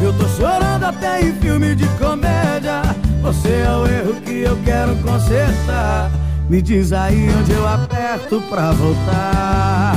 Eu 0.00 0.12
tô 0.16 0.28
chorando 0.28 0.84
até 0.84 1.20
em 1.22 1.32
filme 1.34 1.74
de 1.74 1.86
comédia. 1.98 2.82
Você 3.20 3.48
é 3.48 3.70
o 3.70 3.86
erro 3.86 4.20
que 4.20 4.42
eu 4.42 4.56
quero 4.64 4.94
consertar. 5.02 6.10
Me 6.48 6.62
diz 6.62 6.92
aí 6.92 7.28
onde 7.28 7.52
eu 7.52 7.66
aperto 7.66 8.40
pra 8.48 8.70
voltar. 8.70 9.94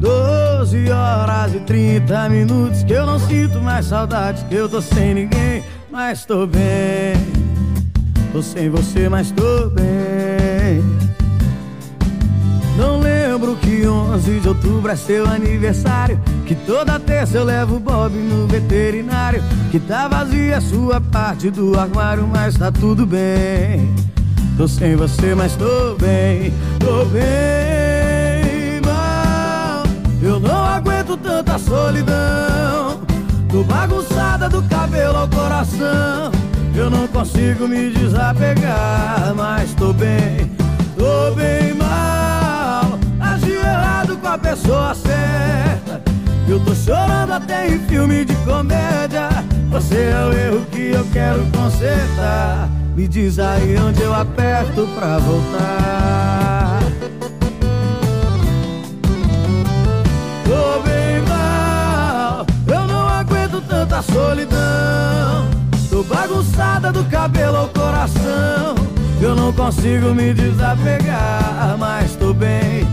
Doze 0.00 0.90
horas 0.90 1.54
e 1.54 1.60
30 1.60 2.28
minutos 2.28 2.82
que 2.82 2.92
eu 2.92 3.06
não 3.06 3.18
sinto 3.20 3.60
mais 3.60 3.86
saudade, 3.86 4.44
que 4.46 4.54
eu 4.56 4.68
tô 4.68 4.82
sem 4.82 5.14
ninguém, 5.14 5.64
mas 5.90 6.26
tô 6.26 6.46
bem. 6.46 7.33
Tô 8.34 8.42
sem 8.42 8.68
você, 8.68 9.08
mas 9.08 9.30
tô 9.30 9.70
bem. 9.70 10.82
Não 12.76 12.98
lembro 12.98 13.54
que 13.54 13.86
11 13.86 14.40
de 14.40 14.48
outubro 14.48 14.90
é 14.90 14.96
seu 14.96 15.24
aniversário, 15.24 16.20
que 16.44 16.52
toda 16.52 16.98
terça 16.98 17.36
eu 17.36 17.44
levo 17.44 17.76
o 17.76 17.78
Bob 17.78 18.12
no 18.12 18.48
veterinário, 18.48 19.40
que 19.70 19.78
tá 19.78 20.08
vazia 20.08 20.56
a 20.56 20.60
sua 20.60 21.00
parte 21.00 21.48
do 21.48 21.78
armário, 21.78 22.26
mas 22.26 22.56
tá 22.56 22.72
tudo 22.72 23.06
bem. 23.06 23.94
Tô 24.56 24.66
sem 24.66 24.96
você, 24.96 25.32
mas 25.32 25.54
tô 25.54 25.94
bem, 25.94 26.52
tô 26.80 27.04
bem. 27.04 28.80
Não, 28.80 30.28
eu 30.28 30.40
não 30.40 30.64
aguento 30.64 31.16
tanta 31.18 31.56
solidão. 31.56 33.00
Tô 33.48 33.62
bagunçada 33.62 34.48
do 34.48 34.60
cabelo 34.64 35.18
ao 35.18 35.28
coração. 35.28 36.43
Eu 36.76 36.90
não 36.90 37.06
consigo 37.06 37.68
me 37.68 37.88
desapegar, 37.90 39.32
mas 39.36 39.72
tô 39.74 39.92
bem, 39.92 40.50
tô 40.98 41.32
bem 41.36 41.72
mal. 41.74 42.98
Agiu 43.20 43.60
errado 43.60 44.16
com 44.16 44.26
a 44.26 44.36
pessoa 44.36 44.92
certa. 44.92 46.02
Eu 46.48 46.58
tô 46.64 46.74
chorando 46.74 47.32
até 47.32 47.68
em 47.68 47.78
filme 47.86 48.24
de 48.24 48.34
comédia. 48.44 49.28
Você 49.70 49.94
é 49.94 50.24
o 50.24 50.32
erro 50.32 50.66
que 50.72 50.90
eu 50.90 51.06
quero 51.12 51.46
consertar. 51.52 52.68
Me 52.96 53.06
diz 53.06 53.38
aí 53.38 53.76
onde 53.78 54.02
eu 54.02 54.12
aperto 54.12 54.86
pra 54.98 55.18
voltar. 55.18 56.80
Tô 60.44 60.82
bem 60.82 61.22
mal, 61.28 62.46
eu 62.66 62.86
não 62.88 63.08
aguento 63.08 63.60
tanta 63.68 64.02
solidão. 64.02 65.53
Bagunçada 66.34 66.90
do 66.90 67.04
cabelo 67.04 67.56
ao 67.58 67.68
coração. 67.68 68.74
Eu 69.20 69.36
não 69.36 69.52
consigo 69.52 70.12
me 70.12 70.34
desapegar, 70.34 71.76
mas 71.78 72.16
tô 72.16 72.34
bem, 72.34 72.84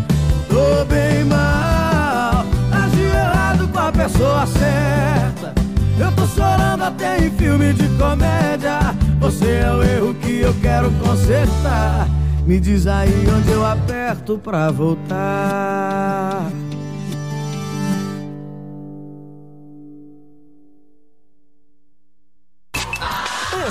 tô 0.47 0.85
bem 0.85 1.23
mal. 1.25 2.45
Agi 2.71 3.01
errado 3.01 3.67
com 3.67 3.79
a 3.79 3.91
pessoa 3.91 4.45
certa. 4.45 5.55
Eu 5.99 6.11
tô 6.11 6.27
chorando 6.27 6.83
até 6.83 7.25
em 7.25 7.31
filme 7.31 7.73
de 7.73 7.89
comédia. 7.97 8.95
Você 9.19 9.61
é 9.63 9.71
o 9.71 9.81
erro 9.81 10.13
que 10.13 10.41
eu 10.41 10.53
quero 10.61 10.91
consertar. 11.03 12.07
Me 12.45 12.59
diz 12.59 12.85
aí 12.85 13.27
onde 13.35 13.49
eu 13.49 13.65
aperto 13.65 14.37
pra 14.37 14.69
voltar. 14.69 16.51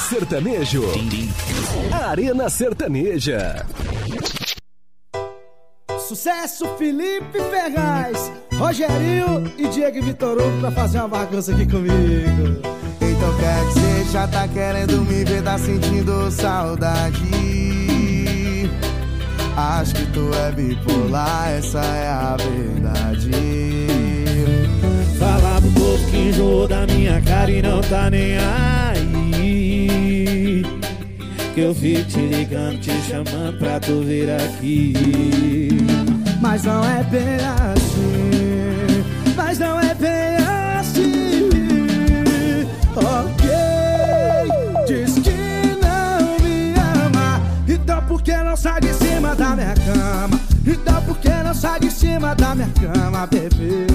Sertanejo. 0.01 0.83
Arena 1.93 2.49
Sertaneja. 2.49 3.67
Sucesso 6.09 6.67
Felipe 6.77 7.39
Ferraz, 7.51 8.33
Rogerinho 8.55 9.53
e 9.59 9.69
Diego 9.69 10.03
Vitor 10.03 10.39
Hugo 10.39 10.61
pra 10.61 10.71
fazer 10.73 10.99
uma 10.99 11.09
bagunça 11.09 11.53
aqui 11.53 11.67
comigo. 11.67 12.61
Então 13.01 13.37
quer 13.39 13.65
dizer, 13.69 14.05
já 14.11 14.27
tá 14.27 14.49
querendo 14.49 15.03
me 15.03 15.25
ver, 15.25 15.43
tá 15.43 15.59
sentindo 15.59 16.31
saudade. 16.31 17.21
Acho 19.57 19.95
que 19.95 20.07
tu 20.07 20.31
é 20.35 20.53
bipolar, 20.53 21.51
essa 21.51 21.81
é 21.81 22.09
a 22.09 22.37
verdade. 22.37 23.31
Fala 25.19 25.61
pro 25.61 25.71
povo 25.73 26.11
que 26.11 26.17
enjoou 26.17 26.67
da 26.67 26.87
minha 26.87 27.21
cara 27.21 27.51
e 27.51 27.61
não 27.63 27.81
tá 27.83 28.09
nem 28.11 28.37
aí. 28.39 29.10
Que 30.31 31.61
eu 31.61 31.75
fico 31.75 32.05
te 32.05 32.21
ligando, 32.21 32.79
te 32.81 32.93
chamando 33.03 33.59
pra 33.59 33.81
tu 33.81 34.03
vir 34.03 34.31
aqui. 34.31 34.95
Mas 36.41 36.63
não 36.63 36.85
é 36.85 37.03
bem 37.05 37.37
assim, 37.75 39.05
mas 39.37 39.59
não 39.59 39.81
é 39.81 39.93
bem 39.95 40.37
assim. 40.79 41.51
Ok, 42.97 43.51
diz 44.87 45.15
que 45.15 45.31
não 45.83 46.39
me 46.39 46.75
ama, 47.05 47.43
então 47.69 48.01
por 48.03 48.23
que 48.23 48.37
não 48.37 48.57
sai 48.57 48.81
de 48.81 48.95
cima 48.95 49.35
da 49.35 49.57
minha 49.57 49.75
cama? 49.75 50.41
Então 50.65 51.03
por 51.03 51.19
que 51.19 51.29
não 51.29 51.55
sai 51.55 51.81
de 51.81 51.91
cima 51.91 52.35
da 52.37 52.55
minha 52.55 52.69
cama, 52.81 53.27
bebê? 53.27 53.87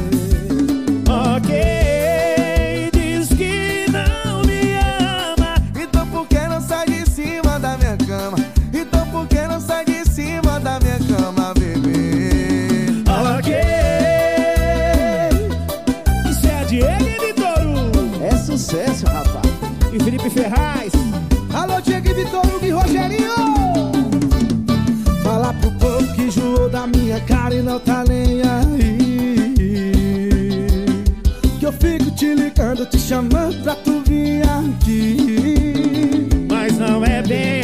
Ok, 1.08 1.56
Ferraz. 20.36 20.92
Alô, 21.54 21.80
Diego 21.80 22.10
e 22.10 22.14
Vitor 22.14 22.46
Hugo 22.46 22.66
e 22.66 22.70
Rogerinho! 22.70 23.32
Fala 25.24 25.54
pro 25.54 25.72
povo 25.72 26.14
que 26.14 26.24
enjoou 26.24 26.70
da 26.70 26.86
minha 26.86 27.22
cara 27.22 27.56
e 27.56 27.62
não 27.62 27.80
tá 27.80 28.04
nem 28.06 28.42
aí. 28.42 29.56
Que 31.58 31.66
eu 31.66 31.72
fico 31.72 32.12
te 32.12 32.36
ligando, 32.36 32.86
te 32.86 33.00
chamando 33.00 33.64
pra 33.64 33.76
tu 33.76 34.04
vir 34.06 34.44
aqui. 34.44 36.28
Mas 36.50 36.78
não 36.78 37.06
é 37.06 37.22
bem 37.22 37.55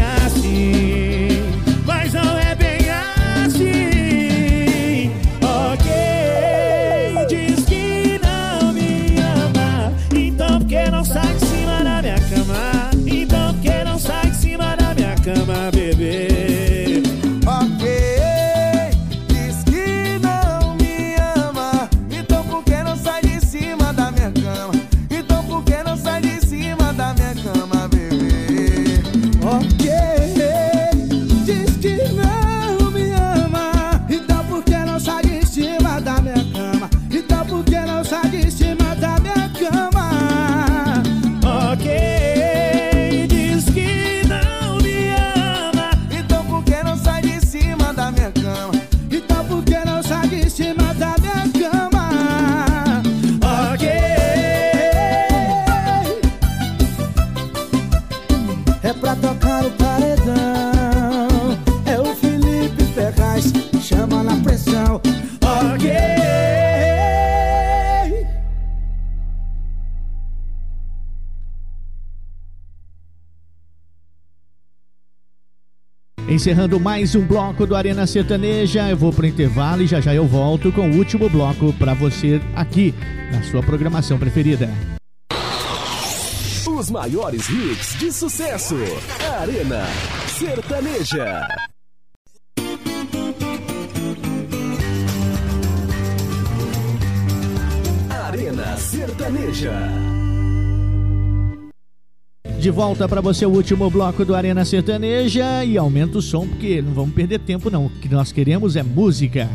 Encerrando 76.41 76.79
mais 76.79 77.13
um 77.13 77.21
bloco 77.21 77.67
do 77.67 77.75
Arena 77.75 78.07
Sertaneja, 78.07 78.89
eu 78.89 78.97
vou 78.97 79.13
pro 79.13 79.27
intervalo 79.27 79.83
e 79.83 79.85
já 79.85 80.01
já 80.01 80.15
eu 80.15 80.25
volto 80.25 80.71
com 80.71 80.89
o 80.89 80.97
último 80.97 81.29
bloco 81.29 81.71
pra 81.73 81.93
você 81.93 82.41
aqui 82.55 82.95
na 83.31 83.43
sua 83.43 83.61
programação 83.61 84.17
preferida. 84.17 84.67
Os 86.65 86.89
maiores 86.89 87.47
hits 87.47 87.95
de 87.99 88.11
sucesso. 88.11 88.75
Arena 89.39 89.85
Sertaneja. 90.25 91.47
Arena 98.09 98.77
Sertaneja. 98.77 100.10
De 102.61 102.69
volta 102.69 103.09
pra 103.09 103.21
você 103.21 103.43
o 103.43 103.49
último 103.49 103.89
bloco 103.89 104.23
do 104.23 104.35
Arena 104.35 104.63
Sertaneja 104.63 105.65
e 105.65 105.79
aumenta 105.79 106.19
o 106.19 106.21
som 106.21 106.47
porque 106.47 106.79
não 106.79 106.93
vamos 106.93 107.15
perder 107.15 107.39
tempo 107.39 107.71
não. 107.71 107.87
O 107.87 107.89
que 107.89 108.07
nós 108.07 108.31
queremos 108.31 108.75
é 108.75 108.83
música. 108.83 109.49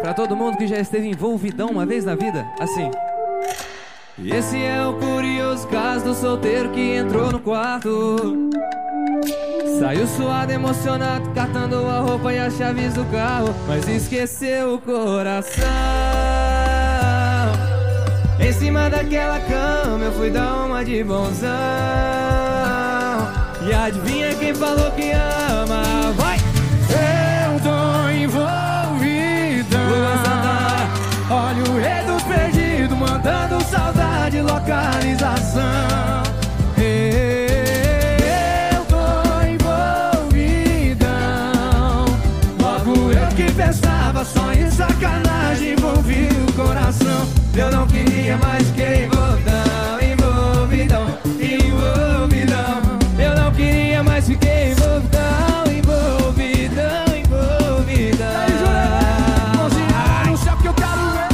Pra 0.00 0.14
todo 0.14 0.34
mundo 0.34 0.56
que 0.56 0.66
já 0.66 0.78
esteve 0.78 1.08
envolvidão 1.08 1.68
uma 1.68 1.84
vez 1.84 2.06
na 2.06 2.14
vida, 2.14 2.50
assim. 2.58 2.90
Esse 4.24 4.62
é 4.62 4.86
o 4.86 4.94
curioso 4.94 5.68
caso 5.68 6.06
do 6.06 6.14
solteiro 6.14 6.70
que 6.70 6.94
entrou 6.94 7.30
no 7.30 7.38
quarto. 7.38 8.48
Saiu 9.78 10.06
suado, 10.06 10.52
emocionado, 10.52 11.30
catando 11.34 11.86
a 11.86 12.00
roupa 12.00 12.32
e 12.32 12.38
as 12.38 12.56
chaves 12.56 12.94
do 12.94 13.04
carro, 13.06 13.54
mas 13.66 13.88
esqueceu 13.88 14.74
o 14.74 14.78
coração. 14.78 15.64
Em 18.38 18.52
cima 18.52 18.90
daquela 18.90 19.38
cama 19.40 20.04
eu 20.04 20.12
fui 20.12 20.30
dar 20.30 20.66
uma 20.66 20.84
de 20.84 21.02
bonzão. 21.04 21.50
E 23.66 23.72
adivinha 23.72 24.34
quem 24.34 24.54
falou 24.54 24.90
que 24.92 25.12
ama? 25.12 26.12
Vai! 26.16 26.38
Eu 26.90 27.60
tô 27.60 28.08
envolvida. 28.10 29.78
Olha 31.30 31.62
o 31.70 31.80
erro 31.80 32.18
perdido, 32.26 32.96
mandando 32.96 33.62
saudade, 33.64 34.40
localização. 34.40 36.11
Eu 47.54 47.70
não 47.70 47.86
queria 47.86 48.38
mais 48.38 48.70
que 48.70 48.82
envolvidão, 48.82 50.00
envolvidão, 50.00 51.06
envolvidão. 51.38 52.98
Eu 53.18 53.36
não 53.36 53.52
queria 53.52 54.02
mais 54.02 54.26
fiquei 54.26 54.72
envolvidão, 54.72 55.64
envolvidão, 55.66 57.04
envolvidão. 57.14 58.26
Mãozinha 59.54 60.30
no 60.30 60.38
céu 60.38 60.56
que 60.56 60.66
eu 60.66 60.74
quero 60.74 61.10
ver. 61.12 61.28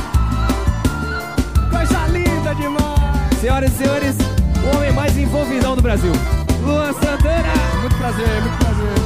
Coisa 1.70 2.06
linda 2.08 2.54
demais. 2.56 3.38
Senhoras 3.40 3.72
e 3.72 3.76
senhores, 3.76 4.16
o 4.64 4.76
homem 4.76 4.92
mais 4.92 5.16
envolvidão 5.16 5.76
do 5.76 5.82
Brasil. 5.82 6.12
Luan 6.62 6.92
Santana. 6.94 7.54
Muito 7.80 7.96
prazer, 7.96 8.42
muito 8.42 8.58
prazer. 8.58 8.97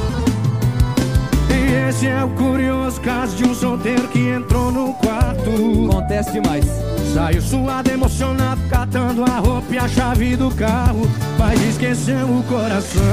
Esse 1.95 2.07
é 2.07 2.23
o 2.23 2.29
curioso 2.31 2.99
caso 3.01 3.35
de 3.35 3.45
um 3.45 3.53
solteiro 3.53 4.07
que 4.07 4.27
entrou 4.27 4.71
no 4.71 4.95
quarto. 4.95 5.51
Acontece 5.91 6.31
demais. 6.31 6.65
Saiu 7.13 7.39
suado, 7.39 7.91
emocionado, 7.91 8.59
catando 8.67 9.23
a 9.23 9.37
roupa 9.37 9.71
e 9.71 9.77
a 9.77 9.87
chave 9.87 10.35
do 10.35 10.49
carro. 10.55 11.07
Mas 11.37 11.61
esqueceu 11.61 12.25
o 12.25 12.43
coração. 12.49 13.03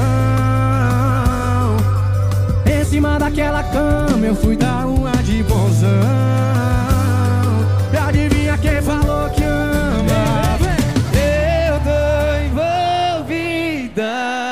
Em 2.65 2.83
cima 2.83 3.19
daquela 3.19 3.63
cama 3.65 4.27
eu 4.27 4.35
fui 4.35 4.57
dar 4.57 4.87
uma 4.87 5.13
de 5.25 5.43
bonzão. 5.43 5.91
E 7.93 7.97
adivinha 7.99 8.57
quem 8.57 8.81
falou 8.81 9.29
que 9.29 9.45
ama? 9.45 10.57
Eu 11.69 11.79
tô 11.85 11.91
envolvida. 13.27 14.50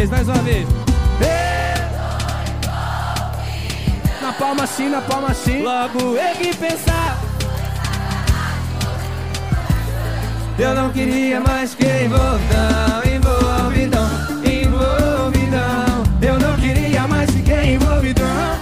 Vez, 0.00 0.10
mais 0.10 0.28
uma 0.28 0.42
vez. 0.42 0.66
Na 4.22 4.32
palma 4.32 4.64
assim, 4.64 4.88
na 4.88 5.00
palma 5.02 5.28
assim. 5.28 5.62
Logo 5.62 6.16
eu 6.16 6.34
que 6.36 6.56
pensava. 6.56 7.20
Eu 10.58 10.74
não 10.74 10.90
queria 10.90 11.40
mais 11.40 11.74
que 11.74 11.84
envolvidão, 11.84 13.02
envolvidão, 13.14 14.10
envolvidão. 14.44 16.04
Eu 16.20 16.38
não 16.38 16.56
queria 16.56 17.06
mais 17.06 17.30
que 17.30 17.52
envolvidão, 17.52 18.56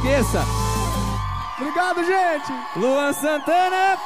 Esqueça. 0.00 0.42
Obrigado, 1.58 2.02
gente. 2.02 2.52
Luan 2.76 3.12
Santana. 3.12 3.98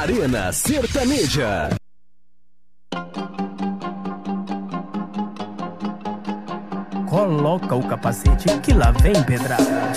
Arena 0.00 0.50
Sertaneja. 0.50 1.68
Coloca 7.06 7.74
o 7.74 7.86
capacete 7.86 8.58
que 8.60 8.72
lá 8.72 8.90
vem 9.02 9.22
pedrada. 9.22 9.92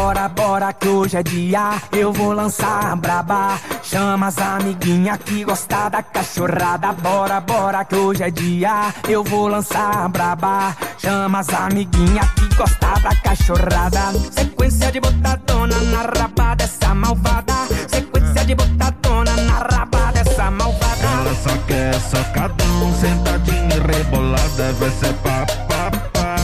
Bora, 0.00 0.28
bora 0.28 0.72
que 0.72 0.86
hoje 0.86 1.16
é 1.16 1.22
dia, 1.24 1.82
eu 1.90 2.12
vou 2.12 2.32
lançar 2.32 2.94
braba. 2.94 3.58
Chama 3.82 4.28
as 4.28 4.38
amiguinha 4.38 5.18
que 5.18 5.42
gosta 5.42 5.88
da 5.88 6.00
cachorrada. 6.04 6.92
Bora, 6.92 7.40
bora 7.40 7.84
que 7.84 7.96
hoje 7.96 8.22
é 8.22 8.30
dia, 8.30 8.94
eu 9.08 9.24
vou 9.24 9.48
lançar 9.48 10.08
braba. 10.08 10.76
Chama 10.98 11.40
as 11.40 11.48
amiguinha 11.48 12.22
que 12.36 12.54
gosta 12.54 12.94
da 13.02 13.12
cachorrada. 13.16 14.12
Sequência 14.30 14.92
de 14.92 15.00
botadona 15.00 15.74
na 15.80 16.02
raba 16.02 16.54
dessa 16.54 16.94
malvada. 16.94 17.54
Sequência 17.88 18.44
de 18.44 18.54
botadona 18.54 19.36
na 19.36 19.58
raba 19.58 20.12
dessa 20.12 20.48
malvada. 20.48 21.08
Ela 21.22 21.34
só 21.34 21.56
quer 21.66 21.94
socadão, 22.00 22.94
sentadinha 23.00 23.74
e 23.74 23.96
rebolada, 23.96 24.72
vai 24.78 24.90
ser 24.90 25.12
pá, 25.14 25.44
pá, 25.68 25.90
pá. 26.12 26.36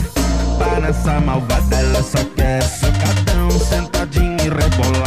Pá 0.59 0.79
nessa 0.81 1.21
malvada, 1.21 1.75
ela 1.75 2.03
só 2.03 2.23
quer 2.35 2.61
socadão, 2.63 3.24
sentadinha 4.45 5.01
e 5.01 5.04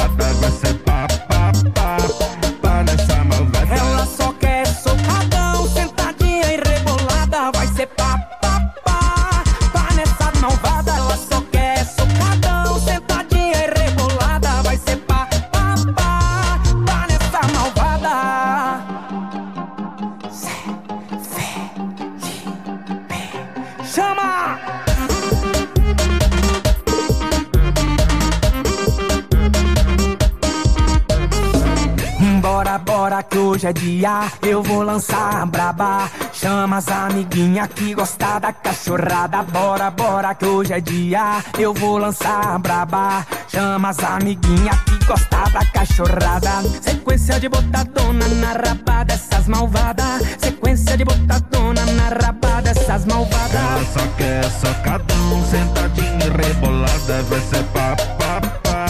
hoje 33.59 33.67
é 33.67 33.73
dia, 33.73 34.33
eu 34.43 34.63
vou 34.63 34.83
lançar 34.85 35.45
braba. 35.47 36.09
Chama 36.33 36.77
as 36.77 36.87
amiguinha 36.87 37.67
que 37.67 37.93
gosta 37.93 38.39
da 38.39 38.53
cachorrada. 38.53 39.43
Bora, 39.43 39.91
bora 39.91 40.33
que 40.33 40.47
hoje 40.47 40.73
é 40.73 40.81
dia, 40.81 41.43
eu 41.59 41.75
vou 41.75 41.99
lançar 41.99 42.57
braba. 42.61 43.27
Chama 43.49 43.89
as 43.89 43.99
amiguinha 43.99 44.71
que 44.87 45.05
gosta 45.05 45.51
da 45.51 45.67
cachorrada. 45.67 46.63
Sequência 46.81 47.41
de 47.41 47.49
botadona 47.49 48.29
na 48.29 48.53
raba 48.53 49.05
dessas 49.05 49.49
malvadas. 49.49 50.23
Sequência 50.39 50.97
de 50.97 51.05
botadona 51.05 51.85
na 51.85 52.11
raba 52.11 52.63
dessas 52.63 53.05
malvadas. 53.07 53.55
Ela 53.55 53.85
só 53.93 54.07
quer 54.17 54.45
socadão, 54.45 55.45
sentadinha 55.51 56.33
rebolada, 56.37 57.23
vai 57.25 57.41
ser 57.41 57.65
pá, 57.73 57.97
pá, 58.19 58.41
pá. 58.63 58.87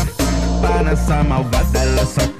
Pá 0.60 0.82
nessa 0.82 1.22
malvada, 1.24 1.78
ela 1.78 2.04
só 2.04 2.37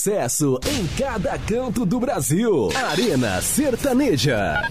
sucesso 0.00 0.58
em 0.66 0.86
cada 0.96 1.38
canto 1.38 1.84
do 1.84 2.00
Brasil. 2.00 2.70
Arena 2.74 3.42
Sertaneja. 3.42 4.62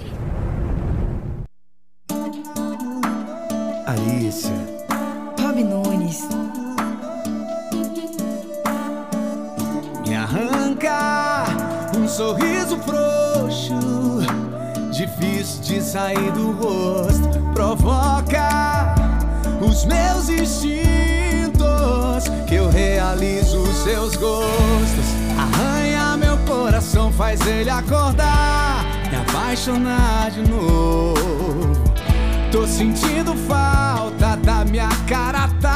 faz 27.39 27.47
ele 27.47 27.69
acordar, 27.69 28.85
e 29.11 29.15
apaixonar 29.15 30.31
de 30.31 30.41
novo. 30.49 31.73
Tô 32.51 32.67
sentindo 32.67 33.33
falta 33.47 34.35
da 34.37 34.65
minha 34.65 34.89
cara. 35.07 35.47
Tá 35.61 35.68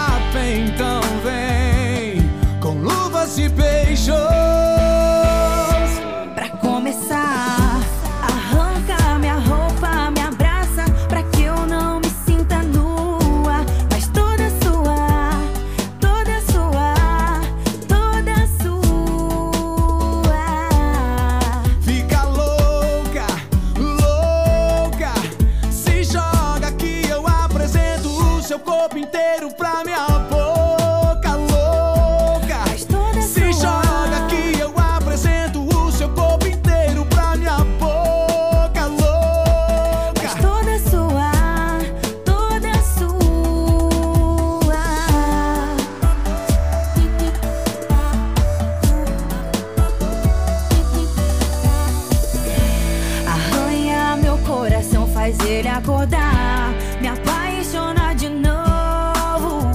faz 55.23 55.39
ele 55.47 55.69
acordar, 55.69 56.73
me 56.99 57.07
apaixonar 57.07 58.13
de 58.13 58.27
novo. 58.27 59.71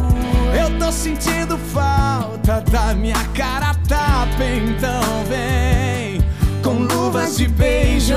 Eu 0.55 0.79
tô 0.79 0.93
sentindo 0.93 1.57
falta 1.57 2.61
da 2.71 2.95
minha 2.95 3.25
cara 3.35 3.75
tá 3.89 4.27
tapa, 4.27 4.45
então 4.45 5.25
vem 5.27 6.21
com 6.63 6.83
luvas 6.95 7.39
de 7.39 7.49
beijo. 7.49 8.15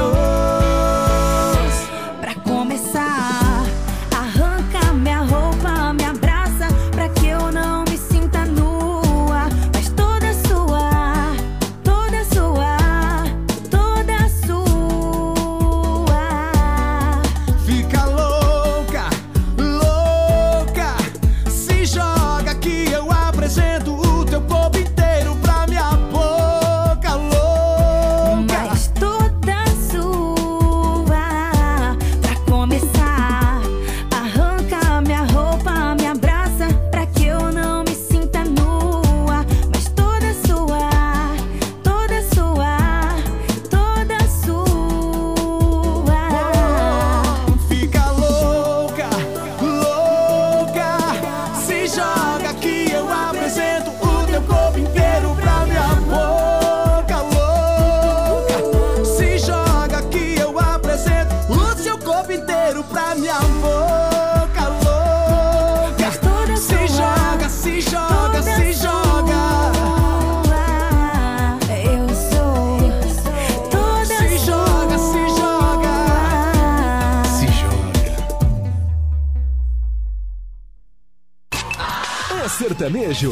Sertanejo. 82.91 83.31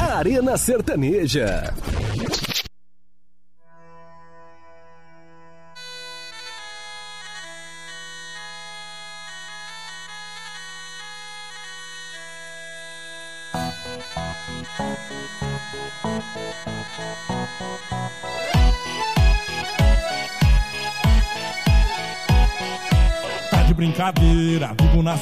Arena 0.00 0.56
Sertaneja. 0.58 1.72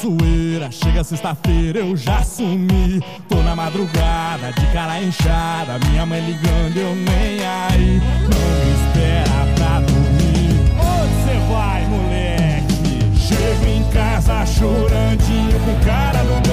zoeira, 0.01 0.71
chega 0.71 1.03
sexta-feira, 1.03 1.81
eu 1.81 1.97
já 1.97 2.23
sumi. 2.23 3.03
Tô 3.29 3.37
na 3.43 3.57
madrugada, 3.57 4.53
de 4.53 4.67
cara 4.73 5.03
inchada, 5.03 5.79
minha 5.89 6.07
mãe 6.07 6.21
ligando, 6.21 6.77
eu 6.77 6.95
nem 6.95 7.45
aí. 7.45 8.01
Não 8.23 8.39
me 8.59 8.73
espera 8.75 9.47
pra 9.57 9.81
dormir. 9.81 10.55
Onde 10.79 11.15
cê 11.25 11.37
vai, 11.53 11.85
moleque? 11.87 13.19
Chego 13.19 13.67
em 13.67 13.83
casa 13.91 14.47
chorandinho 14.47 15.59
com 15.61 15.85
cara 15.85 16.23
no 16.23 16.48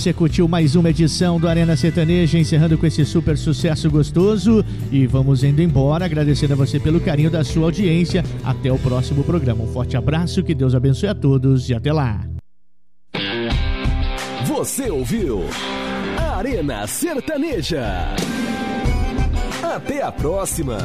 você 0.00 0.14
curtiu 0.14 0.48
mais 0.48 0.76
uma 0.76 0.88
edição 0.88 1.38
do 1.38 1.46
Arena 1.46 1.76
Sertaneja, 1.76 2.38
encerrando 2.38 2.78
com 2.78 2.86
esse 2.86 3.04
super 3.04 3.36
sucesso 3.36 3.90
gostoso. 3.90 4.64
E 4.90 5.06
vamos 5.06 5.44
indo 5.44 5.60
embora, 5.60 6.06
agradecendo 6.06 6.54
a 6.54 6.56
você 6.56 6.80
pelo 6.80 7.00
carinho 7.00 7.30
da 7.30 7.44
sua 7.44 7.64
audiência. 7.64 8.24
Até 8.42 8.72
o 8.72 8.78
próximo 8.78 9.22
programa. 9.22 9.62
Um 9.62 9.66
forte 9.66 9.98
abraço, 9.98 10.42
que 10.42 10.54
Deus 10.54 10.74
abençoe 10.74 11.10
a 11.10 11.14
todos 11.14 11.68
e 11.68 11.74
até 11.74 11.92
lá. 11.92 12.26
Você 14.46 14.88
ouviu 14.90 15.42
Arena 16.16 16.86
Sertaneja. 16.86 18.14
Até 19.62 20.02
a 20.02 20.10
próxima. 20.10 20.78